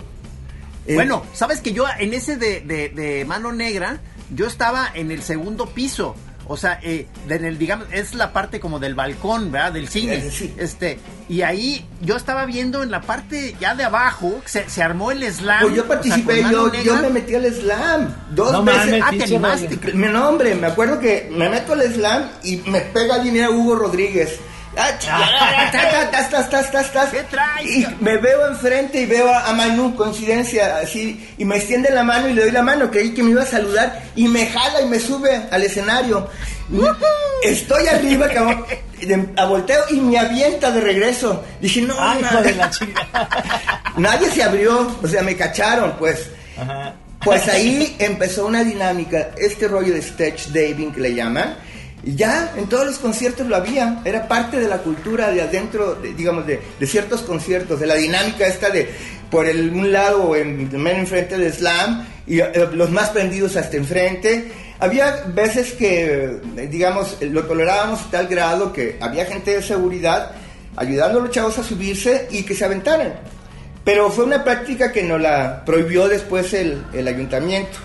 [0.88, 4.00] Eh, Bueno, sabes que yo en ese de, de- de mano negra,
[4.34, 6.16] yo estaba en el segundo piso.
[6.50, 9.74] O sea, eh, de- en el, digamos, es la parte como del balcón, ¿verdad?
[9.74, 10.16] Del cine.
[10.16, 10.54] Eh, sí.
[10.58, 10.98] Este,
[11.28, 15.24] y ahí yo estaba viendo en la parte ya de abajo, se, se armó el
[15.30, 15.60] slam.
[15.64, 16.44] Pues yo o sea, participé,
[16.86, 19.02] yo, me metí al slam dos No veces.
[19.04, 19.78] Ah, te animaste.
[19.94, 23.76] Mi nombre, me acuerdo que me meto al slam y me pega alguien era Hugo
[23.76, 24.40] Rodríguez.
[24.78, 25.70] Ah.
[27.12, 31.90] ¿Qué traes, Y me veo enfrente y veo a, Manu, coincidencia, así, y me extiende
[31.90, 34.46] la mano y le doy la mano, creí que me iba a saludar, y me
[34.48, 36.30] jala y me sube al escenario.
[37.44, 38.66] Estoy arriba, cabrón,
[39.38, 41.44] a volteo y me avienta de regreso.
[41.62, 42.72] Dije, no, Ay, na- de la
[43.98, 46.28] nadie se abrió, o sea, me cacharon, pues.
[46.60, 46.94] Ajá.
[47.24, 51.58] Pues ahí empezó una dinámica, este rollo de stage diving que le llaman.
[52.08, 55.96] Y ya en todos los conciertos lo había, era parte de la cultura de adentro,
[55.96, 58.90] de, digamos, de, ciertos conciertos, de la dinámica esta de
[59.30, 64.50] por el, un lado en, enfrente del slam y eh, los más prendidos hasta enfrente.
[64.80, 66.40] Había veces que,
[66.70, 70.32] digamos, lo tolerábamos a tal grado que había gente de seguridad
[70.78, 73.16] ayudando a los chavos a subirse y que se aventaran.
[73.84, 77.80] Pero fue una práctica que nos la prohibió después el, el ayuntamiento.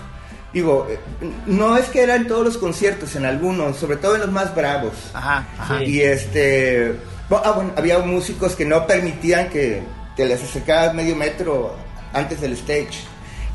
[0.53, 0.99] Digo, eh,
[1.47, 4.93] no es que eran todos los conciertos, en algunos, sobre todo en los más bravos.
[5.13, 5.83] Ajá, ajá.
[5.83, 6.95] Y este.
[7.31, 9.81] Ah, bueno, había músicos que no permitían que,
[10.15, 11.75] que les acercaras medio metro
[12.13, 13.03] antes del stage.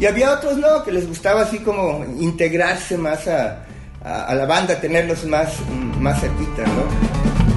[0.00, 3.64] Y había otros no, que les gustaba así como integrarse más a,
[4.04, 5.54] a, a la banda, tenerlos más,
[6.00, 7.47] más cerquita, ¿no?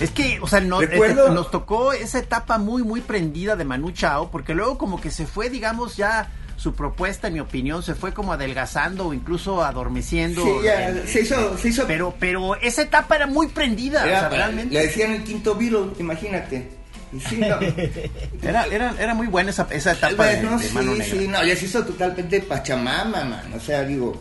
[0.00, 3.64] Es que, o sea, no, Recuerdo- este, nos tocó esa etapa muy, muy prendida de
[3.64, 7.82] Manu Chao, porque luego como que se fue, digamos, ya su propuesta, en mi opinión,
[7.84, 10.42] se fue como adelgazando o incluso adormeciendo.
[10.44, 14.16] Sí, ya, Eh, se hizo, se hizo Pero, pero esa etapa era muy prendida, Era-
[14.16, 14.74] o sea, realmente.
[14.74, 16.68] Le decían el quinto Beatle, imagínate.
[17.12, 17.56] Y sí, no.
[18.42, 21.04] Era, era, era muy buena esa, esa etapa Bueno, de sí, Negra.
[21.04, 23.52] sí, no, ya se hizo totalmente pachamama, man.
[23.56, 24.20] O sea, digo,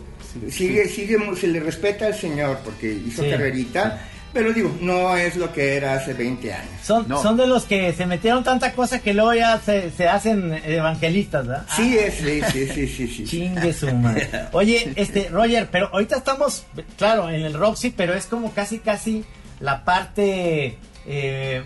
[0.49, 4.01] sigue, sigue, se le respeta al señor porque hizo carrerita,
[4.37, 6.69] pero digo, no es lo que era hace 20 años.
[6.83, 7.19] Son, No.
[7.23, 11.47] son de los que se metieron tanta cosa que luego ya se, se hacen evangelistas,
[11.47, 11.65] ¿verdad?
[11.75, 13.23] Sí, es, sí, sí, sí, sí, sí.
[13.25, 14.29] Chingue su madre.
[14.51, 16.67] Oye, este, Roger, pero ahorita estamos,
[16.99, 19.25] claro, en el Roxy, pero es como casi, casi
[19.59, 21.63] la parte eh,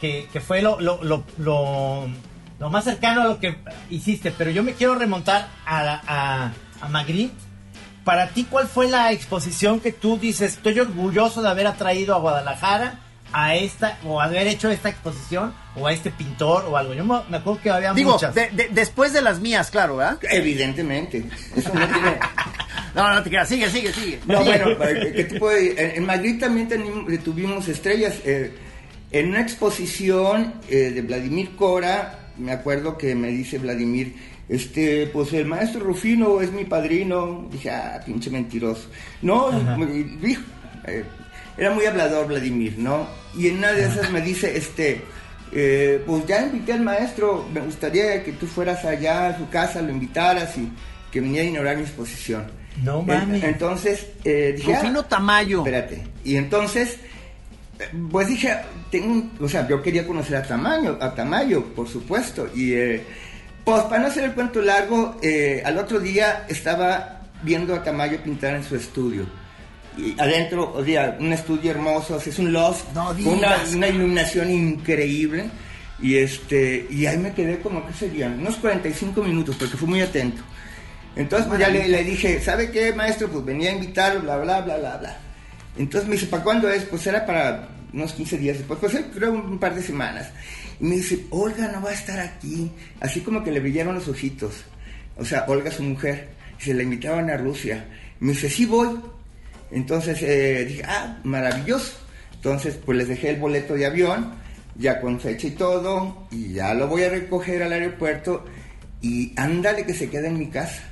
[0.00, 2.08] que, que fue lo, lo, lo, lo,
[2.58, 3.54] lo más cercano a lo que
[3.90, 4.30] hiciste.
[4.30, 7.34] Pero yo me quiero remontar a, a, a Magritte.
[8.06, 12.18] Para ti, ¿cuál fue la exposición que tú dices, estoy orgulloso de haber atraído a
[12.20, 13.00] Guadalajara
[13.32, 16.94] a esta, o haber hecho esta exposición, o a este pintor, o algo?
[16.94, 18.32] Yo me, me acuerdo que había Digo, muchas.
[18.32, 20.18] de- de- después de las mías, claro, ¿verdad?
[20.30, 21.24] Evidentemente.
[21.56, 22.18] Eso no tiene...
[22.94, 24.20] No, no te creas, sigue, sigue, sigue.
[24.26, 24.58] No, Sigue.
[24.62, 28.14] bueno, ¿qué- ¿qué tipo de- en, en Madrid también tenimos- tuvimos estrellas.
[28.24, 28.56] eh,
[29.10, 34.14] en una exposición eh, de Vladimir Cora, me acuerdo que me dice Vladimir,
[34.48, 37.48] este, pues el maestro Rufino es mi padrino.
[37.50, 38.88] Dije, ah, pinche mentiroso.
[39.22, 40.42] No, me dijo,
[40.86, 41.04] eh,
[41.56, 43.06] era muy hablador Vladimir, ¿no?
[43.36, 45.00] Y en una de esas me dice, este,
[45.52, 49.80] eh, pues ya invité al maestro, me gustaría que tú fueras allá a su casa,
[49.82, 50.68] lo invitaras y
[51.10, 52.44] que viniera a inaugurar mi exposición.
[52.84, 53.42] No mames.
[53.42, 55.58] Entonces, eh, dije, ah, Rufino Tamayo.
[55.60, 56.02] Espérate.
[56.24, 56.98] Y entonces,
[58.10, 58.54] pues dije,
[58.90, 62.48] tengo, un- o sea, yo quería conocer a Tamayo, a Tamayo, por supuesto.
[62.54, 63.02] Y eh,
[63.66, 68.22] pues para no hacer el cuento largo, eh, al otro día estaba viendo a Tamayo
[68.22, 69.26] pintar en su estudio.
[69.98, 75.50] Y adentro, o sea, un estudio hermoso, es un loft, No una, una iluminación increíble.
[76.00, 78.38] Y este, y ahí me quedé como, ¿qué serían?
[78.38, 80.42] Unos 45 minutos, porque fui muy atento.
[81.16, 83.26] Entonces, pues ya le, le dije, ¿sabe qué, maestro?
[83.28, 85.16] Pues venía a invitarlo, bla, bla, bla, bla, bla.
[85.76, 86.84] Entonces me dice, ¿para cuándo es?
[86.84, 90.28] Pues era para unos 15 días después, pues creo un par de semanas.
[90.80, 92.70] Y me dice, Olga no va a estar aquí.
[93.00, 94.64] Así como que le brillaron los ojitos.
[95.16, 96.28] O sea, Olga, su mujer.
[96.58, 97.86] Se la invitaban a Rusia.
[98.20, 98.98] Y me dice, sí voy.
[99.70, 101.92] Entonces eh, dije, ah, maravilloso.
[102.34, 104.34] Entonces, pues les dejé el boleto de avión,
[104.76, 108.44] ya con fecha y todo, y ya lo voy a recoger al aeropuerto.
[109.00, 110.82] Y ándale que se queda en mi casa.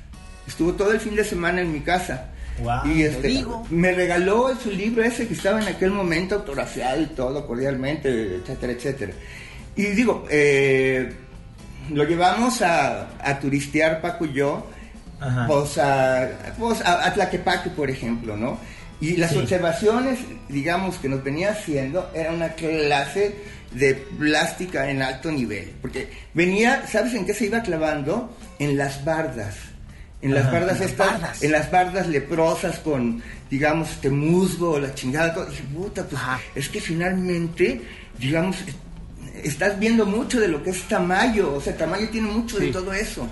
[0.47, 2.31] Estuvo todo el fin de semana en mi casa.
[2.59, 7.07] Guau, y este, me regaló su libro ese que estaba en aquel momento autografiado y
[7.07, 9.13] todo cordialmente, etcétera, etcétera.
[9.75, 11.13] Y digo, eh,
[11.91, 14.67] lo llevamos a, a turistear Paco y yo,
[15.19, 15.47] Ajá.
[15.47, 18.57] pues a, pues a, a Tlaquepaque, por ejemplo, ¿no?
[19.01, 19.37] Y las Sí.
[19.39, 23.35] observaciones, digamos, que nos venía haciendo era una clase
[23.71, 25.73] de plástica en alto nivel.
[25.81, 28.35] Porque venía, ¿sabes en qué se iba clavando?
[28.57, 29.55] En las bardas.
[30.21, 31.43] En las Ajá, bardas en las estas, bardas.
[31.43, 35.45] en las bardas leprosas con, digamos, este musgo, la chingada, todo.
[35.47, 36.39] Dije, puta, pues Ajá.
[36.55, 37.81] es que finalmente,
[38.17, 38.55] digamos,
[39.47, 41.53] estás viendo mucho de lo que es Tamayo.
[41.53, 43.27] O sea, Tamayo tiene mucho de todo eso.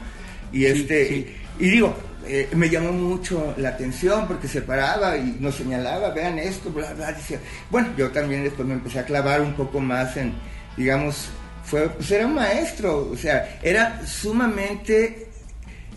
[0.51, 1.27] Y este, sí.
[1.59, 1.95] Y, y digo,
[2.25, 6.93] eh, me llamó mucho la atención porque se paraba y nos señalaba, vean esto, bla,
[6.93, 7.39] bla, decía.
[7.69, 10.33] Bueno, yo también después me empecé a clavar un poco más en,
[10.77, 11.29] digamos,
[11.65, 15.27] fue, pues era un maestro, o sea, era sumamente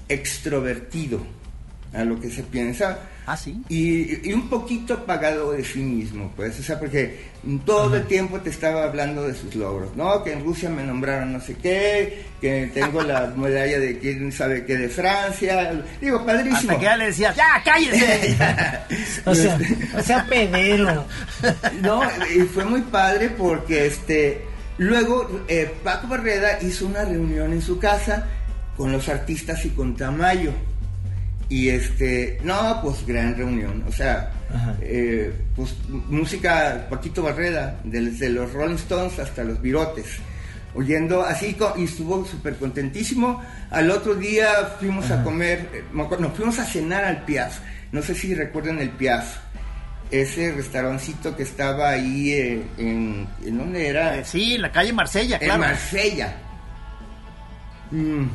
[0.08, 1.20] extrovertido
[1.92, 3.60] a lo que se piensa, Ah, sí.
[3.68, 7.18] Y, y un poquito apagado de sí mismo, pues, o sea, porque
[7.64, 10.22] todo el tiempo te estaba hablando de sus logros, ¿no?
[10.22, 14.64] Que en Rusia me nombraron no sé qué, que tengo la medalla de quién sabe
[14.64, 16.70] qué de Francia, digo, padrísimo.
[16.70, 18.36] Hasta que ya le decías, ¡ya, cállese!
[19.26, 19.58] O sea,
[19.98, 21.04] o sea, pedero.
[21.82, 22.02] No,
[22.34, 24.42] y fue muy padre porque este
[24.78, 28.26] luego eh, Paco Barreda hizo una reunión en su casa
[28.76, 30.52] con los artistas y con Tamayo.
[31.48, 33.84] Y este, no, pues gran reunión.
[33.86, 34.32] O sea,
[34.80, 40.06] eh, pues música Paquito Barreda, desde los Rolling Stones hasta los Virotes.
[40.74, 43.42] Oyendo así, y estuvo súper contentísimo.
[43.70, 47.60] Al otro día fuimos a comer, eh, me acuerdo, no, fuimos a cenar al Piaf.
[47.92, 49.38] No sé si recuerdan el Piaf.
[50.10, 54.18] Ese restaurancito que estaba ahí eh, en, ¿en dónde era?
[54.18, 55.60] Eh, sí, en la calle Marsella, En claro.
[55.60, 56.36] Marsella.
[57.90, 58.26] Mm.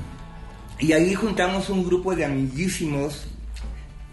[0.82, 3.28] Y ahí juntamos un grupo de amiguísimos.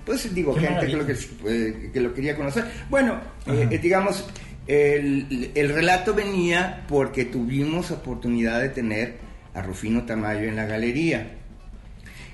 [0.04, 2.64] Pues digo, Qué gente que lo, que, eh, que lo quería conocer.
[2.88, 4.24] Bueno, eh, eh, digamos,
[4.66, 9.16] el, el relato venía porque tuvimos oportunidad de tener
[9.54, 11.34] a Rufino Tamayo en la galería.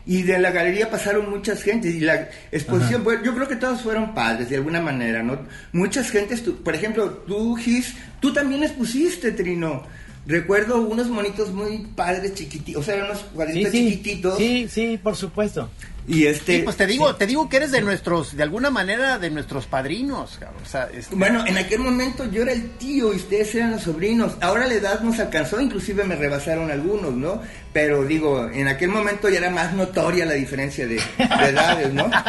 [0.07, 3.05] Y de la galería pasaron muchas gentes y la exposición, Ajá.
[3.05, 5.39] bueno, yo creo que todos fueron padres de alguna manera, ¿no?
[5.73, 9.83] Muchas gentes, tú- por ejemplo, tú, Gis, tú también expusiste, Trino.
[10.27, 14.39] Recuerdo unos monitos muy padres chiquititos, o sea, eran unos Sí, cuadritos sí, chiquititos.
[14.39, 15.69] sí, sí, por supuesto.
[16.07, 19.19] Y este, Sí, pues te digo, te digo que eres de nuestros, de alguna manera,
[19.19, 20.63] de nuestros padrinos, cabrón.
[20.63, 23.83] O sea, este- Bueno, en aquel momento yo era el tío y ustedes eran los
[23.83, 24.33] sobrinos.
[24.43, 27.41] Ahora la edad nos alcanzó, inclusive me rebasaron algunos, ¿no?
[27.73, 32.11] Pero digo, en aquel momento ya era más notoria la diferencia de, de edades, ¿no?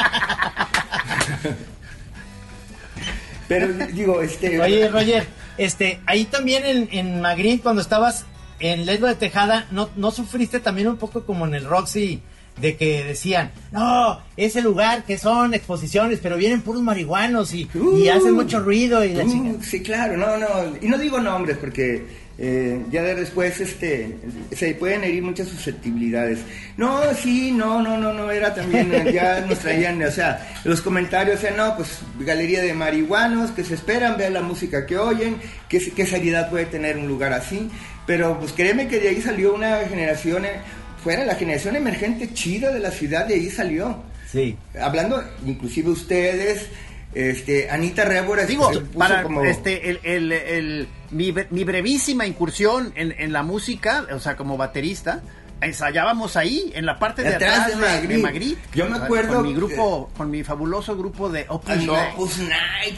[3.48, 4.60] Pero digo, este...
[4.60, 5.26] Oye, Roger,
[5.58, 8.26] este, ahí también en, en cuando estabas
[8.60, 12.22] en Lesbo de Tejada, ¿no, ¿no sufriste también un poco como en el Roxy?
[12.60, 17.78] De que decían, no, ese lugar que son exposiciones, pero vienen puros marihuanos y, y
[17.78, 19.60] Uh, hacen mucho ruido y la uh.
[19.62, 20.48] Sí, claro, no, no.
[20.82, 22.06] Y no digo nombres porque
[22.38, 24.18] eh, ya de después este,
[24.52, 26.40] se pueden herir muchas susceptibilidades.
[26.76, 30.82] No, sí, no, no, no, no, era también, eh, ya nos traían, o sea, los
[30.82, 35.38] comentarios, no, pues galería de marihuanos que se esperan, vean la música que oyen,
[35.70, 37.70] qué, qué seriedad puede tener un lugar así.
[38.06, 40.60] Pero pues créeme que de ahí salió una generación, eh,
[41.06, 44.58] fuera la generación emergente chida de la ciudad, de ahí salió Sí.
[44.82, 46.68] hablando inclusive ustedes
[47.14, 52.26] este Anita Révora Digo, se puso para como- este, el, el, el- mi, mi brevísima
[52.26, 55.22] incursión en, en la música, o sea, como baterista,
[55.62, 58.14] ensayábamos ahí, en la parte de Atrás atrás de Magritte.
[58.16, 58.62] de Magritte.
[58.74, 62.14] Yo me acuerdo Con mi que- grupo, con mi fabuloso grupo de Opus Night.
[62.16, 62.96] Opus Night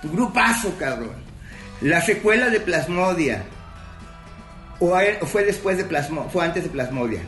[0.00, 1.12] tu grupazo cabrón
[1.82, 3.42] la secuela de Plasmodia
[4.90, 7.20] o, fue después de Plasmo fue antes de Plasmodia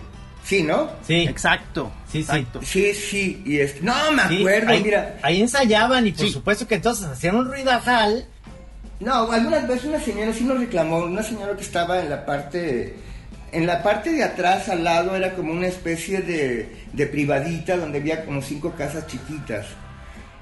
[0.44, 1.26] sí no Sí.
[1.28, 1.90] Exacto.
[2.06, 2.18] Sí, sí.
[2.20, 2.60] exacto.
[2.62, 6.32] sí sí y es no me Sí, acuerdo ahí, mira ahí ensayaban y por Sí.
[6.32, 8.26] supuesto que entonces hacían un ruidajal.
[9.00, 12.94] No, algunas veces una señora sí nos reclamó, una señora que estaba en la parte,
[13.52, 17.98] en la parte de atrás al lado era como una especie de, de privadita donde
[17.98, 19.66] había como cinco casas chiquitas.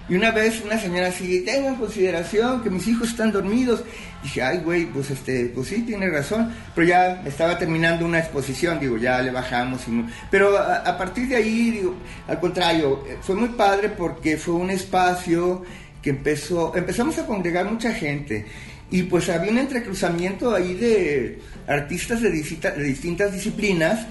[0.08, 3.84] Y una vez una señora así, tenga en consideración que mis hijos están dormidos.
[4.22, 6.52] Dije, ay güey, pues este, pues sí, tiene razón.
[6.74, 9.86] Pero ya estaba terminando una exposición, digo, ya le bajamos.
[9.88, 11.94] Y no- Pero a, a partir de ahí, digo,
[12.28, 15.62] al contrario, eh, fue muy padre porque fue un espacio
[16.02, 18.44] que empezó, empezamos a congregar mucha gente.
[18.90, 24.04] Y pues había un entrecruzamiento ahí de artistas de, disita- de distintas disciplinas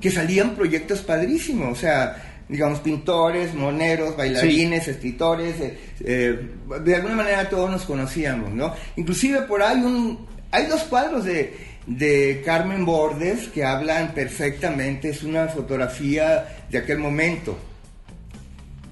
[0.00, 1.72] que salían proyectos padrísimos.
[1.72, 6.50] O sea, digamos, pintores, moneros, bailarines, escritores, eh, eh,
[6.84, 8.72] de alguna manera todos nos conocíamos, ¿no?
[8.96, 11.56] Inclusive por ahí un, hay dos cuadros de,
[11.86, 17.58] de Carmen Bordes que hablan perfectamente, es una fotografía de aquel momento,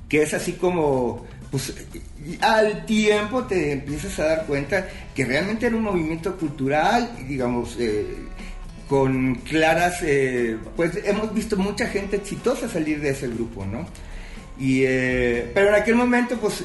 [0.08, 1.72] que es así como, pues
[2.40, 8.16] al tiempo te empiezas a dar cuenta que realmente era un movimiento cultural, digamos, eh,
[8.88, 13.86] con claras, eh, pues hemos visto mucha gente exitosa salir de ese grupo, ¿no?
[14.58, 16.64] Y, eh, pero en aquel momento, pues,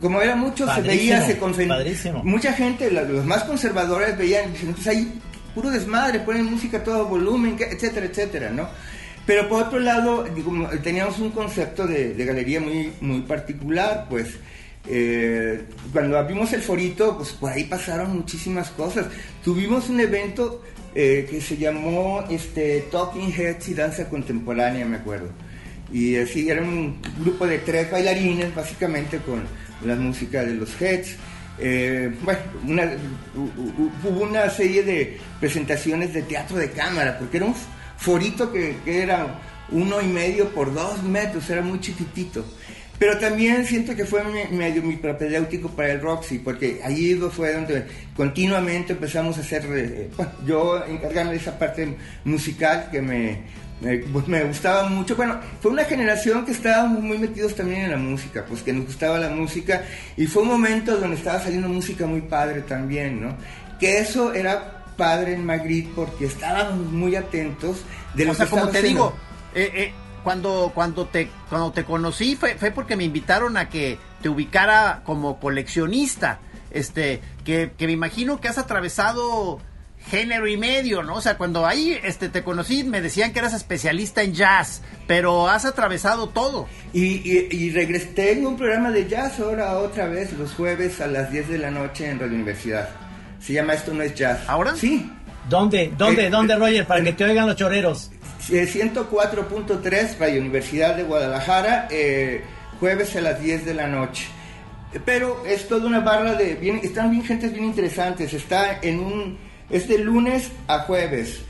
[0.00, 1.34] como era mucho, se Padrísimo, veía, se
[1.66, 2.24] padrísimo.
[2.24, 5.20] mucha gente, los más conservadores veían, pues hay
[5.54, 8.68] puro desmadre, ponen música a todo volumen, etcétera, etcétera, ¿no?
[9.26, 10.50] Pero por otro lado, digo,
[10.82, 14.36] teníamos un concepto de, de galería muy, muy particular, pues
[14.88, 19.06] eh, cuando abrimos el forito, pues por ahí pasaron muchísimas cosas.
[19.44, 20.62] Tuvimos un evento
[20.94, 25.30] eh, que se llamó este, Talking Heads y Danza Contemporánea, me acuerdo.
[25.92, 29.42] Y así era un grupo de tres bailarines, básicamente con
[29.84, 31.16] la música de los Heads.
[31.58, 37.36] Eh, bueno, una- hu- hu- hubo una serie de presentaciones de teatro de cámara, porque
[37.36, 37.54] era un
[37.98, 39.38] forito que, que era
[39.70, 42.44] uno y medio por dos metros, era muy chiquitito.
[43.02, 44.22] Pero también siento que fue
[44.52, 47.84] medio mi propedéutico para el Roxy, porque ahí fue donde
[48.16, 50.08] continuamente empezamos a hacer, eh,
[50.46, 53.42] yo encargarme de esa parte musical que me,
[54.12, 55.16] pues me gustaba mucho.
[55.16, 58.86] Bueno, fue una generación que estábamos muy metidos también en la música, pues que nos
[58.86, 59.82] gustaba la música
[60.16, 63.36] y fue un momento donde estaba saliendo música muy padre también, ¿no?
[63.80, 67.78] Que eso era padre en Magritte porque estábamos muy atentos
[68.14, 68.88] de lo o sea, que como te haciendo.
[68.88, 69.16] digo,
[69.56, 69.92] eh, eh,
[70.22, 75.02] cuando, cuando, te, cuando te conocí fue, fue porque me invitaron a que te ubicara
[75.04, 76.40] como coleccionista.
[76.70, 79.60] Este, que, que me imagino que has atravesado
[80.06, 81.16] género y medio, ¿no?
[81.16, 85.48] O sea, cuando ahí este, te conocí me decían que eras especialista en jazz, pero
[85.48, 86.66] has atravesado todo.
[86.92, 91.06] Y, y, y regresé, tengo un programa de jazz ahora otra vez los jueves a
[91.06, 92.88] las 10 de la noche en Radio Universidad.
[93.40, 94.40] Se llama Esto no es jazz.
[94.46, 94.74] ¿Ahora?
[94.76, 95.10] Sí.
[95.48, 95.92] ¿Dónde?
[95.96, 96.26] ¿Dónde?
[96.26, 96.86] Eh, ¿Dónde, eh, Roger?
[96.86, 98.11] Para eh, que te oigan los choreros.
[98.50, 102.42] Eh, 104.3 Radio Universidad de Guadalajara, eh,
[102.80, 104.26] jueves a las 10 de la noche.
[105.04, 106.56] Pero es toda una barra de...
[106.56, 108.32] Bien, están bien gentes bien interesantes.
[108.34, 109.38] Está en un...
[109.70, 111.42] Es de lunes a jueves.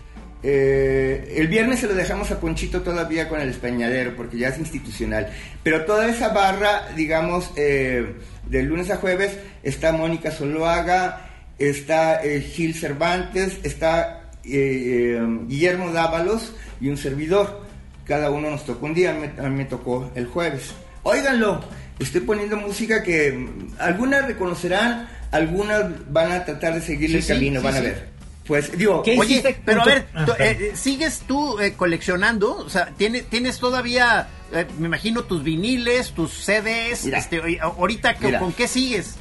[0.43, 4.59] Eh, el viernes se lo dejamos a Ponchito todavía con el españadero porque ya es
[4.59, 5.33] institucional.
[5.63, 8.17] Pero toda esa barra, digamos, eh,
[8.47, 16.53] de lunes a jueves, está Mónica Soloaga, está Gil Cervantes, está eh, eh, Guillermo Dávalos
[16.81, 17.63] y un servidor.
[18.05, 20.73] Cada uno nos tocó un día, me- a mí me tocó el jueves.
[21.05, 21.61] Óiganlo,
[21.99, 27.61] estoy poniendo música que algunas reconocerán, algunas van a tratar de seguir el Sí, camino,
[27.61, 28.13] sí, van a ver.
[28.47, 32.57] Pues digo, ¿Qué Oye, pero a ver, Ah, eh, ¿sigues tú eh, coleccionando?
[32.57, 37.05] O sea, ¿tienes, tienes todavía, eh, me imagino, tus viniles, tus CDs?
[37.05, 37.19] Mira.
[37.19, 38.39] este, ahorita, ¿con- Mira.
[38.41, 39.15] ¿con qué sigues?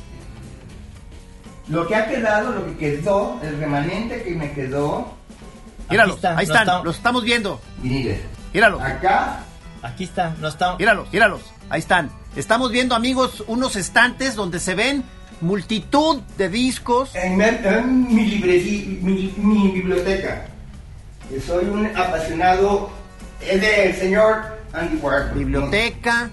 [1.72, 5.14] Lo que ha quedado, lo que quedó, el remanente que me quedó,
[5.90, 7.60] Míralos, está, ahí están, está- los estamos viendo.
[7.82, 8.22] mire,
[8.54, 9.40] Míralos, acá
[9.84, 10.76] Aquí está, no está.
[10.78, 12.12] míralos, míralos, ahí están.
[12.36, 15.04] Estamos viendo, amigos, unos estantes donde se ven
[15.42, 17.16] multitud de discos.
[17.16, 17.36] En,
[18.14, 20.46] mi librería, mi, mi biblioteca.
[21.46, 22.92] Soy un apasionado
[23.40, 25.32] del señor Andy Warhol.
[25.34, 26.30] Biblioteca.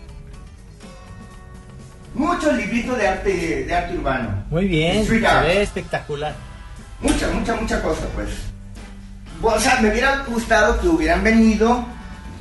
[2.14, 4.44] Muchos libritos de arte, de arte urbano.
[4.50, 6.34] Muy bien, se ve espectacular.
[7.00, 8.28] Mucha, mucha, mucha cosa, pues.
[9.40, 11.84] O sea, me hubiera gustado que hubieran venido,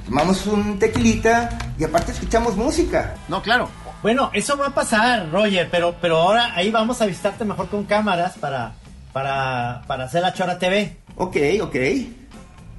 [0.05, 3.13] tomamos un tequilita y aparte escuchamos música.
[3.27, 3.69] No, claro.
[4.01, 7.83] Bueno, eso va a pasar, Roger, pero, pero ahora ahí vamos a visitarte mejor con
[7.83, 8.73] cámaras para,
[9.13, 10.97] para, para hacer la Chora TV.
[11.15, 11.75] Ok, ok.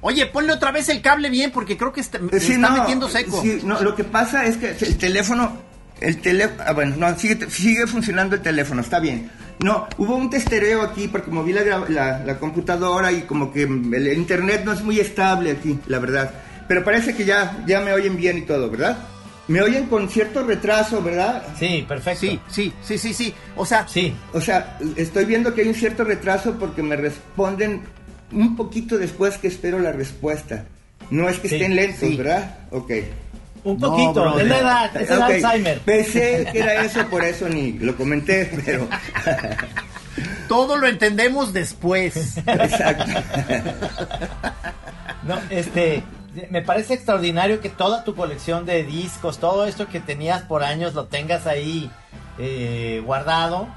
[0.01, 2.77] Oye, ponle otra vez el cable bien porque creo que está, Eh, sí, está no,
[2.81, 3.41] metiendo seco.
[3.41, 5.57] sí, no, lo que pasa es que el teléfono,
[6.01, 9.29] el teléfono, ah, bueno, no, sigue, sigue funcionando el teléfono, está bien.
[9.63, 14.13] No, hubo un testereo aquí porque moví la, la, la computadora y como que el
[14.13, 16.31] internet no es muy estable aquí, la verdad.
[16.67, 18.97] Pero parece que ya, ya me oyen bien y todo, ¿verdad?
[19.49, 21.43] Me oyen con cierto retraso, ¿verdad?
[21.57, 22.19] Sí, perfecto.
[22.21, 23.33] Sí, sí, sí, sí, sí.
[23.55, 24.13] O sea, Sí.
[24.33, 27.81] O sea, estoy viendo que hay un cierto retraso porque me responden
[28.31, 30.65] un poquito después que espero la respuesta.
[31.09, 32.15] No es que Sí, estén lentos, sí.
[32.15, 32.59] ¿verdad?
[32.69, 32.91] Ok.
[33.71, 35.79] Un No, poquito, es la edad, es el Alzheimer.
[35.81, 38.87] Pensé que era eso, por eso ni lo comenté, pero.
[40.47, 42.37] todo lo entendemos después.
[42.37, 43.05] Exacto.
[45.23, 46.03] No, este,
[46.49, 50.93] me parece extraordinario que toda tu colección de discos, todo esto que tenías por años,
[50.93, 51.89] lo tengas ahí
[52.37, 53.67] eh, guardado.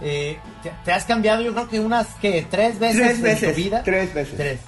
[0.00, 3.50] Eh, te, te has cambiado, yo creo que unas que tres veces Tres en veces,
[3.54, 3.82] tu vida.
[3.84, 4.36] tres veces.
[4.36, 4.60] Tres.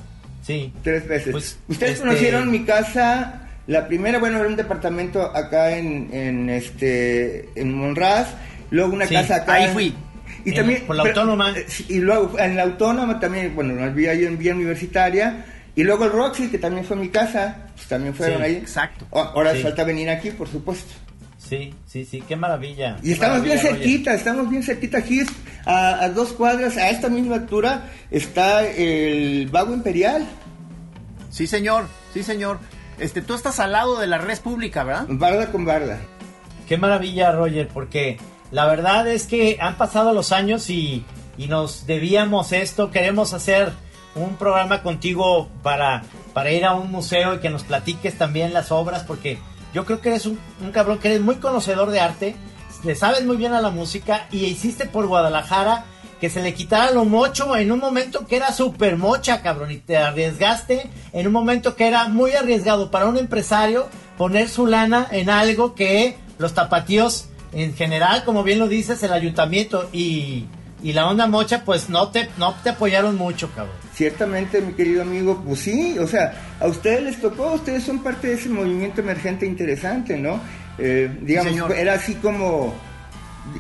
[0.43, 0.73] Sí.
[0.83, 1.33] Tres veces.
[1.33, 3.44] Pues, Ustedes este- conocieron mi casa.
[3.67, 8.29] La primera, bueno, era un departamento acá en, en este en Monraz,
[8.71, 9.55] luego una Sí, casa acá.
[9.55, 9.95] ahí en- fui.
[10.45, 11.51] Y En- también por la Autónoma.
[11.57, 15.47] eh, Y luego en la autónoma también, bueno, nos vi ahí en vía universitaria.
[15.77, 18.55] Y luego el Roxy, que también fue mi casa, pues también fueron Sí, ahí.
[18.57, 19.07] exacto.
[19.11, 19.63] O- Ahora Sí.
[19.63, 20.93] falta venir aquí, por supuesto.
[21.39, 22.97] Sí, sí, sí, qué maravilla.
[23.03, 23.73] Y qué estamos bien Roger.
[23.77, 25.29] cerquita, estamos bien cerquita aquí, es
[25.67, 30.27] a, a dos cuadras, a esta misma altura, está el Vago Imperial,
[31.31, 32.61] Sí, señor, sí, señor.
[32.99, 35.07] Este, tú estás al lado de la red pública, ¿verdad?
[35.09, 35.99] barda con barda.
[36.69, 38.19] Qué maravilla, Roger, porque
[38.51, 41.05] la verdad es que han pasado los años y,
[41.37, 42.91] y nos debíamos esto.
[42.91, 43.73] Queremos hacer
[44.15, 48.71] un programa contigo para, para ir a un museo y que nos platiques también las
[48.71, 49.39] obras, porque
[49.73, 52.37] yo creo que eres un, un cabrón que eres muy conocedor de arte,
[52.85, 55.85] le sabes muy bien a la música y hiciste por Guadalajara
[56.25, 59.77] que se le quitara lo mocho en un momento que era súper mocha, cabrón, y
[59.77, 65.07] te arriesgaste en un momento que era muy arriesgado para un empresario poner su lana
[65.11, 70.47] en algo que los tapatíos en general, como bien lo dices, el ayuntamiento y,
[70.83, 73.77] y la onda mocha, pues no te, no te apoyaron mucho, cabrón.
[73.93, 78.29] Ciertamente, mi querido amigo, pues sí, o sea, a ustedes les tocó, ustedes son parte
[78.29, 80.41] de ese movimiento emergente interesante, ¿no?
[80.79, 82.73] Eh, digamos, era así como...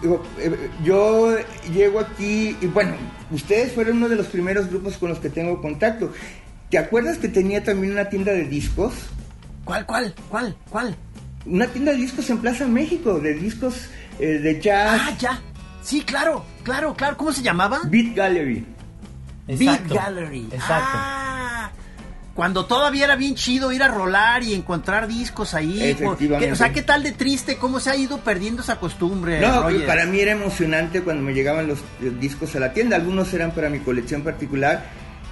[0.01, 1.37] digo, eh, yo
[1.73, 2.95] llego aquí y bueno,
[3.31, 6.13] ustedes fueron uno de los primeros grupos con los que tengo contacto.
[6.71, 8.95] ¿Te acuerdas que tenía también una tienda de discos?
[9.65, 10.97] ¿Cuál, cuál, cuál, cuál?
[11.47, 15.41] Una tienda de discos en Plaza México, de discos eh, de jazz, Ah, ya.
[15.83, 17.17] Sí, claro, claro, claro.
[17.17, 17.81] ¿Cómo se llamaba?
[17.85, 18.65] Beat Gallery.
[19.47, 19.95] Exacto.
[19.95, 20.49] Beat Gallery.
[20.51, 20.69] Exacto.
[20.95, 21.71] Ah,
[22.35, 25.79] cuando todavía era bien chido ir a rolar y encontrar discos ahí.
[26.41, 27.57] ¿Qué- O sea, ¿qué tal de triste?
[27.59, 29.41] ¿Cómo se ha ido perdiendo esa costumbre?
[29.41, 29.87] No, Roger?
[29.87, 31.79] para mí era emocionante cuando me llegaban los
[32.21, 32.97] discos a la tienda.
[32.97, 34.85] Algunos eran para mi colección particular.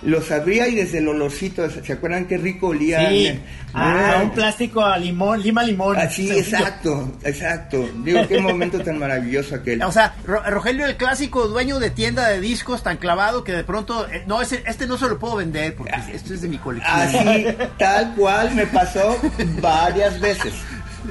[0.05, 3.09] Los abría y desde el olorcito, ¿se acuerdan qué rico olía?
[3.09, 3.39] Sí.
[3.73, 5.97] Ah, Ah, un plástico a limón, lima limón.
[5.97, 7.89] Así, exacto, exacto.
[8.05, 9.81] Digo, qué momento tan maravilloso aquel.
[9.87, 13.63] O sea, Ro- Rogelio, el clásico dueño de tienda de discos tan clavado que de
[13.65, 16.59] pronto, eh, no, ese, este no se lo puedo vender porque esto es de mi
[16.59, 16.93] colección.
[16.99, 17.47] Así,
[17.79, 19.17] tal cual me pasó
[19.61, 20.53] varias veces.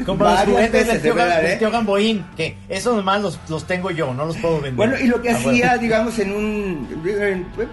[0.05, 1.55] Como los varias juguetes veces, tío, verdad, del ¿eh?
[1.57, 4.73] tío Gamboín, que esos nomás los, los tengo yo, no los puedo vender.
[4.75, 5.81] Bueno, y lo que Ah, hacía, bueno.
[5.81, 7.03] digamos, en un,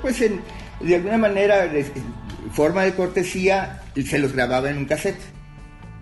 [0.03, 0.41] pues en,
[0.81, 1.85] de alguna manera, de
[2.53, 5.20] forma de cortesía, se los grababa en un cassette.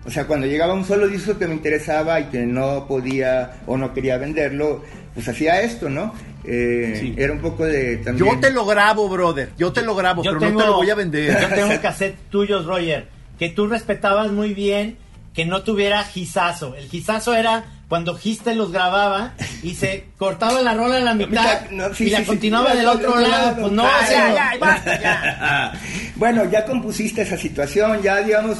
[0.05, 3.75] O sea, cuando llegaba un solo disco que me interesaba y que no podía o
[3.75, 4.81] no quería venderlo,
[5.13, 6.13] pues hacía esto, ¿no?
[6.45, 7.13] Eh, Sí.
[7.17, 8.33] Era un poco de también...
[8.33, 9.49] Yo te lo grabo, brother.
[9.57, 11.37] Yo te lo grabo, Yo pero tengo- no te lo voy a vender.
[11.41, 13.07] Yo tengo cassette tuyos, Roger,
[13.37, 14.97] que tú respetabas muy bien
[15.33, 16.73] que no tuviera gizazo.
[16.75, 19.33] El gizazo era cuando Giste los grababa
[19.63, 22.29] y se cortaba la rola en la mitad No, sí, y la sí, sí.
[22.29, 23.61] continuaba del otro lado.
[23.61, 25.73] Pues no, Ah, ya, ya, basta, ya.
[26.15, 28.57] bueno, ya compusiste esa situación, ya digamos,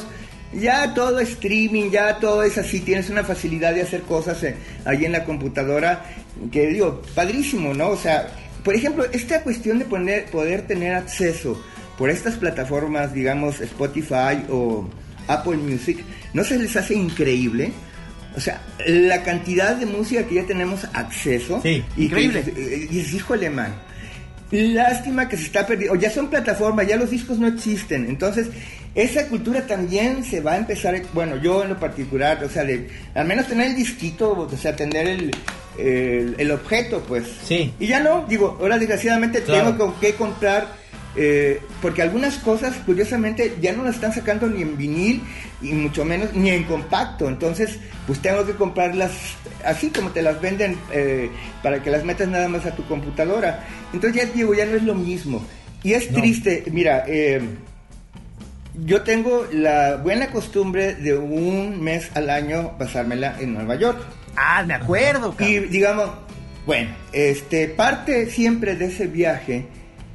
[0.54, 4.56] ya todo streaming, ya todo es así, tienes una facilidad de hacer cosas eh,
[4.86, 6.04] ahí en la computadora,
[6.50, 7.88] que digo, padrísimo, ¿no?
[7.90, 8.28] O sea,
[8.64, 11.62] por ejemplo, esta cuestión de poner, poder tener acceso
[11.98, 14.88] por estas plataformas, digamos, Spotify o
[15.26, 15.98] Apple Music,
[16.32, 17.72] ¿no se les hace increíble?
[18.38, 21.58] O sea, la cantidad de música que ya tenemos acceso.
[21.60, 22.44] Sí, y increíble.
[22.56, 23.74] Y dices, híjole, man.
[24.52, 25.96] Lástima que se está perdiendo.
[25.96, 28.06] Ya son plataformas, ya los discos no existen.
[28.08, 28.46] Entonces,
[28.94, 31.02] esa cultura también se va a empezar.
[31.12, 34.74] Bueno, yo en lo particular, o sea, de, al menos tener el disquito, o sea,
[34.76, 35.30] tener el,
[35.78, 37.24] el, el objeto, pues.
[37.44, 37.72] Sí.
[37.80, 39.72] Y ya no, digo, ahora desgraciadamente Claro.
[39.72, 40.68] tengo con- que comprar.
[41.18, 45.22] Eh, porque algunas cosas, curiosamente, ya no las están sacando ni en vinil,
[45.60, 47.28] y mucho menos ni en compacto.
[47.28, 49.10] Entonces, pues tengo que comprarlas
[49.64, 51.30] así como te las venden eh,
[51.62, 53.66] para que las metas nada más a tu computadora.
[53.92, 55.44] Entonces, ya digo, ya no es lo mismo.
[55.82, 56.20] Y es No.
[56.20, 57.40] triste, mira, eh,
[58.84, 63.98] yo tengo la buena costumbre de un mes al año pasármela en Nueva York.
[64.36, 65.70] Ah, me acuerdo, Y cabrón.
[65.70, 66.10] digamos,
[66.64, 69.66] bueno, este, parte siempre de ese viaje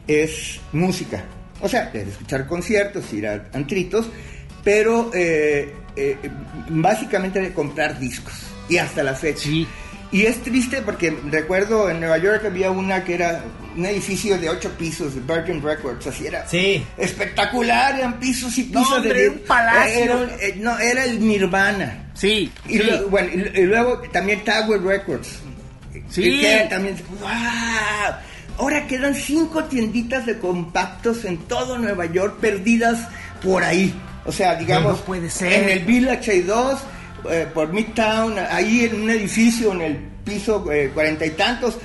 [0.08, 1.24] es música.
[1.62, 4.08] O sea, es escuchar conciertos, ir a antritos,
[4.64, 6.18] pero eh, eh,
[6.70, 8.34] básicamente de comprar discos.
[8.70, 9.43] Y hasta la fecha.
[9.43, 9.68] Sí.
[10.12, 13.43] Y es triste porque recuerdo en Nueva York había una que era
[13.76, 16.47] un edificio de ocho pisos, de Virgin Records, así era.
[16.47, 16.86] Sí.
[16.97, 20.04] Espectacular, eran pisos y No, pisos hombre, de un palacio.
[20.04, 22.12] Era eh, no, era el Nirvana.
[22.14, 22.84] Sí, Y, sí.
[22.84, 25.39] luego, bueno, y, y luego también Tower Records.
[26.10, 26.24] Sí.
[26.26, 26.95] Y que también.
[27.20, 27.30] ¡Wow!
[28.58, 33.08] Ahora quedan cinco tienditas de compactos en todo Nueva York perdidas
[33.41, 33.93] por ahí.
[34.26, 34.99] O sea, digamos.
[34.99, 35.51] No puede ser.
[35.54, 36.80] En el Village hay dos,
[37.30, 41.78] eh, por Midtown, ahí en un edificio, en el piso eh, cuarenta y tantos.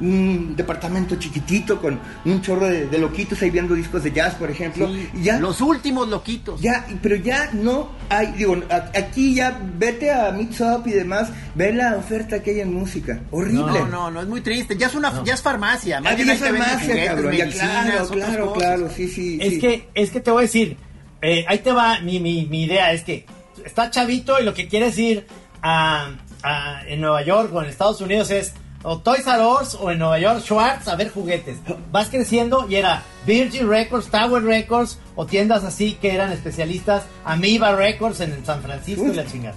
[0.00, 4.50] Un departamento chiquitito con un chorro de, de loquitos ahí viendo discos de jazz, por
[4.50, 4.86] ejemplo.
[4.88, 6.60] Sí, Y ya, Los últimos loquitos.
[6.60, 8.56] ya, pero ya no hay, digo,
[8.94, 13.20] aquí ya vete a Mix Up y demás, ve la oferta que hay en música.
[13.30, 13.60] Horrible.
[13.80, 14.76] No, no, no, es muy triste.
[14.76, 16.00] Ya es una, ya es farmacia.
[16.00, 17.32] Más ya es farmacia, juguetes, cabrón.
[17.36, 18.58] Ya, claro, claro, cosas.
[18.62, 19.38] claro, sí, sí.
[19.40, 19.58] Es sí.
[19.60, 20.76] que, es que te voy a decir,
[21.22, 23.24] eh, ahí te va mi, mi, mi idea, es que
[23.64, 25.26] está chavito y lo que quieres ir
[25.62, 26.10] a,
[26.42, 28.52] a- en Nueva York o en Estados Unidos es
[28.82, 31.58] o Toys R Us o en Nueva York Schwartz a ver juguetes.
[31.90, 37.74] Vas creciendo y era Virgin Records, Tower Records o tiendas así que eran especialistas, Amoeba
[37.74, 39.56] Records en San Francisco y la chingada.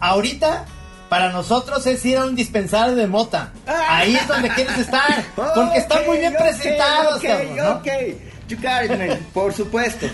[0.00, 0.64] Ahorita
[1.08, 3.52] para nosotros es ir a un dispensario de mota.
[3.66, 7.70] Ahí es donde quieres estar, porque están muy bien presentados, ok, cabrón, ¿no?
[7.72, 7.88] ok.
[8.48, 9.18] You got it, man.
[9.34, 10.06] Por supuesto.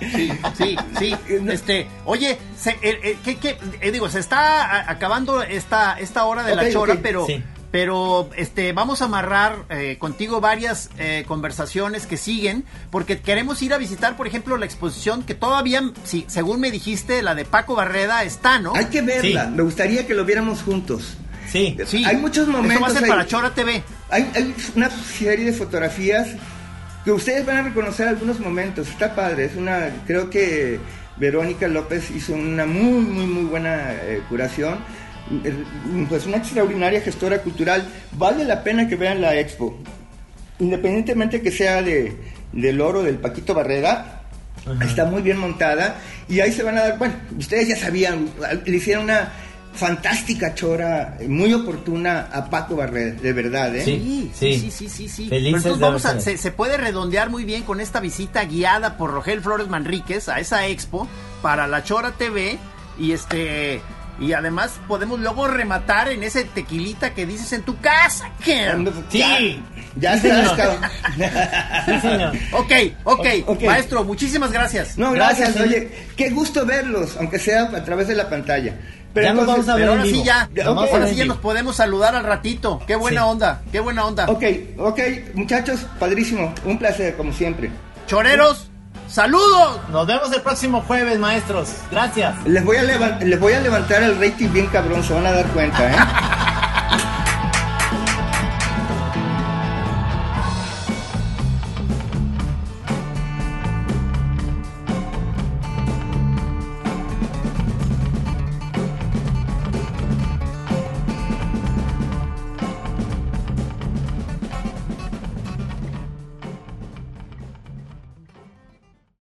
[0.00, 1.16] Sí, sí, sí.
[1.48, 3.56] Este, oye, se, eh, eh, ¿qué, qué?
[3.80, 7.42] Eh, digo, se está acabando esta, esta hora de la chora, pero, Sí.
[7.74, 13.74] Pero este, vamos a amarrar eh, contigo varias eh, conversaciones que siguen, porque queremos ir
[13.74, 17.74] a visitar, por ejemplo, la exposición que todavía, sí, según me dijiste, la de Paco
[17.74, 18.76] Barreda está, ¿no?
[18.76, 19.46] Hay que verla.
[19.46, 19.50] Sí.
[19.56, 21.16] Me gustaría que lo viéramos juntos.
[21.50, 21.76] Sí.
[21.84, 22.04] Sí.
[22.04, 23.10] Hay muchos Esto va a momentos ser ahí.
[23.10, 23.82] para Chora TV.
[24.08, 26.28] Hay, hay una serie de fotografías
[27.04, 28.86] que ustedes van a reconocer algunos momentos.
[28.86, 29.46] Está padre.
[29.46, 30.78] Es una, creo que
[31.16, 34.78] Verónica López hizo una muy, muy, muy buena eh, curación.
[36.08, 37.86] Pues una extraordinaria gestora cultural.
[38.12, 39.76] Vale la pena que vean la expo.
[40.58, 42.16] Independientemente que sea de,
[42.52, 44.22] del oro del Paquito Barrera,
[44.82, 45.96] está muy bien montada.
[46.28, 48.28] Y ahí se van a dar, bueno, ustedes ya sabían,
[48.64, 49.32] le hicieron una
[49.74, 53.84] fantástica chora, muy oportuna a Paco Barrera, de verdad, ¿eh?
[53.84, 54.30] Sí.
[54.32, 55.28] Sí, sí, sí, sí, sí.
[55.28, 59.40] Felices vamos a- se, se puede redondear muy bien con esta visita guiada por Rogel
[59.40, 61.08] Flores Manríquez a esa expo
[61.42, 62.56] para la Chora TV
[63.00, 63.80] y este
[64.20, 68.30] y además podemos luego rematar en ese tequilita que dices en tu casa.
[68.44, 68.70] ¿qué?
[69.10, 69.60] Sí.
[69.96, 70.56] Ya Sí, señor.
[70.56, 70.80] cabrón.
[71.86, 72.32] Sí, señor.
[72.52, 72.72] Ok,
[73.04, 73.62] ok, Ok.
[73.64, 74.98] maestro, muchísimas gracias.
[74.98, 75.54] No, gracias.
[75.54, 78.74] Gracias, Oye, qué gusto verlos, aunque sea a través de la pantalla.
[79.14, 81.76] Ya nos vamos a ver Pero ahora sí ya, Ya, ahora sí ya nos podemos
[81.76, 82.82] saludar al ratito.
[82.84, 83.26] Qué buena Sí.
[83.28, 84.26] onda, qué buena onda.
[84.28, 84.42] Ok,
[84.76, 84.98] ok,
[85.34, 86.52] muchachos, padrísimo.
[86.64, 87.70] Un placer, como siempre.
[88.08, 88.70] Choreros,
[89.08, 89.80] saludos.
[89.90, 91.74] Nos vemos el próximo jueves, maestros.
[91.90, 92.34] Gracias.
[92.44, 95.46] Les voy a, les voy a levantar el rating bien cabrón, se van a dar
[95.48, 95.96] cuenta, ¿eh?